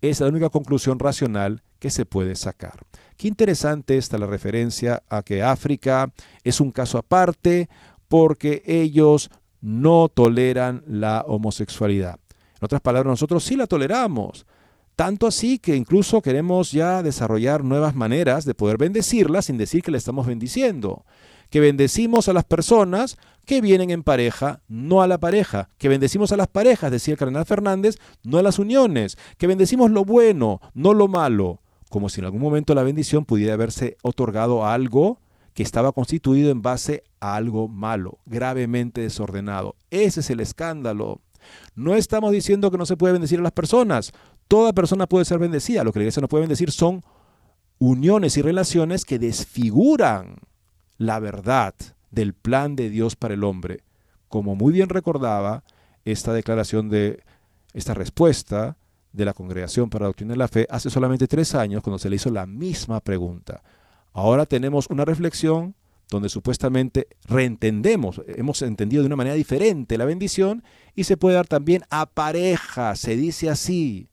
[0.00, 2.80] es la única conclusión racional que se puede sacar.
[3.16, 6.12] Qué interesante está la referencia a que África
[6.42, 7.68] es un caso aparte
[8.08, 12.18] porque ellos no toleran la homosexualidad.
[12.30, 14.46] En otras palabras, nosotros sí la toleramos.
[14.96, 19.90] Tanto así que incluso queremos ya desarrollar nuevas maneras de poder bendecirla sin decir que
[19.90, 21.04] la estamos bendiciendo
[21.54, 26.32] que bendecimos a las personas que vienen en pareja, no a la pareja, que bendecimos
[26.32, 30.60] a las parejas, decía el cardenal Fernández, no a las uniones, que bendecimos lo bueno,
[30.74, 35.20] no lo malo, como si en algún momento la bendición pudiera haberse otorgado a algo
[35.52, 39.76] que estaba constituido en base a algo malo, gravemente desordenado.
[39.90, 41.20] Ese es el escándalo.
[41.76, 44.12] No estamos diciendo que no se puede bendecir a las personas.
[44.48, 45.84] Toda persona puede ser bendecida.
[45.84, 47.04] Lo que la iglesia no puede bendecir son
[47.78, 50.38] uniones y relaciones que desfiguran
[50.98, 51.74] la verdad
[52.10, 53.80] del plan de Dios para el hombre,
[54.28, 55.64] como muy bien recordaba
[56.04, 57.22] esta declaración de
[57.72, 58.76] esta respuesta
[59.12, 62.10] de la Congregación para la Doctrina de la Fe hace solamente tres años cuando se
[62.10, 63.62] le hizo la misma pregunta.
[64.12, 65.74] Ahora tenemos una reflexión
[66.10, 70.62] donde supuestamente reentendemos, hemos entendido de una manera diferente la bendición
[70.94, 74.08] y se puede dar también a pareja, se dice así.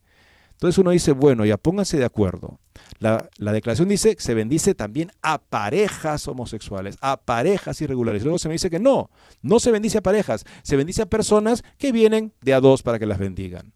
[0.62, 2.60] Entonces uno dice, bueno, ya pónganse de acuerdo.
[3.00, 8.22] La, declaración dice se bendice también a parejas homosexuales, a parejas irregulares.
[8.22, 9.10] Luego se me dice que no,
[9.42, 13.00] no se bendice a parejas, se bendice a personas que vienen de a dos para
[13.00, 13.74] que las bendigan.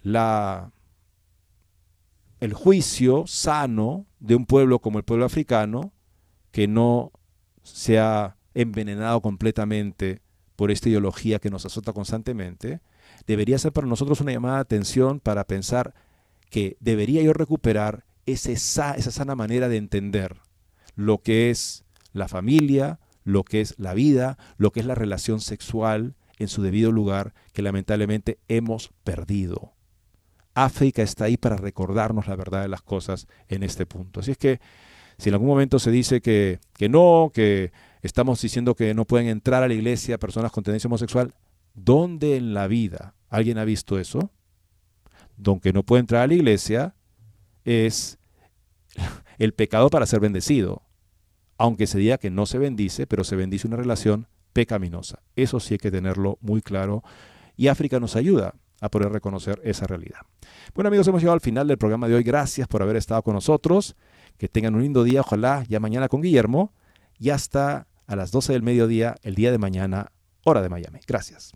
[0.00, 0.70] La,
[2.38, 5.92] el juicio sano de un pueblo como el pueblo africano,
[6.52, 7.10] que no
[7.64, 10.22] se ha envenenado completamente
[10.54, 12.80] por esta ideología que nos azota constantemente,
[13.26, 15.94] debería ser para nosotros una llamada de atención para pensar
[16.50, 20.36] que debería yo recuperar esa sana manera de entender
[20.94, 25.40] lo que es la familia, lo que es la vida, lo que es la relación
[25.40, 29.72] sexual en su debido lugar, que lamentablemente hemos perdido.
[30.54, 34.20] África está ahí para recordarnos la verdad de las cosas en este punto.
[34.20, 34.60] Así es que
[35.18, 39.28] si en algún momento se dice que, que no, que estamos diciendo que no pueden
[39.28, 41.34] entrar a la iglesia personas con tendencia homosexual,
[41.76, 44.32] ¿dónde en la vida alguien ha visto eso?
[45.36, 46.94] don que no puede entrar a la iglesia
[47.64, 48.18] es
[49.38, 50.82] el pecado para ser bendecido.
[51.58, 55.22] Aunque se diga que no se bendice, pero se bendice una relación pecaminosa.
[55.36, 57.02] Eso sí hay que tenerlo muy claro.
[57.56, 58.54] Y África nos ayuda.
[58.82, 60.18] a poder reconocer esa realidad.
[60.74, 62.22] Bueno amigos, hemos llegado al final del programa de hoy.
[62.22, 63.96] Gracias por haber estado con nosotros.
[64.36, 66.74] Que tengan un lindo día, ojalá ya mañana con Guillermo
[67.18, 70.12] y hasta a las 12 del mediodía el día de mañana,
[70.44, 71.00] hora de Miami.
[71.06, 71.54] Gracias.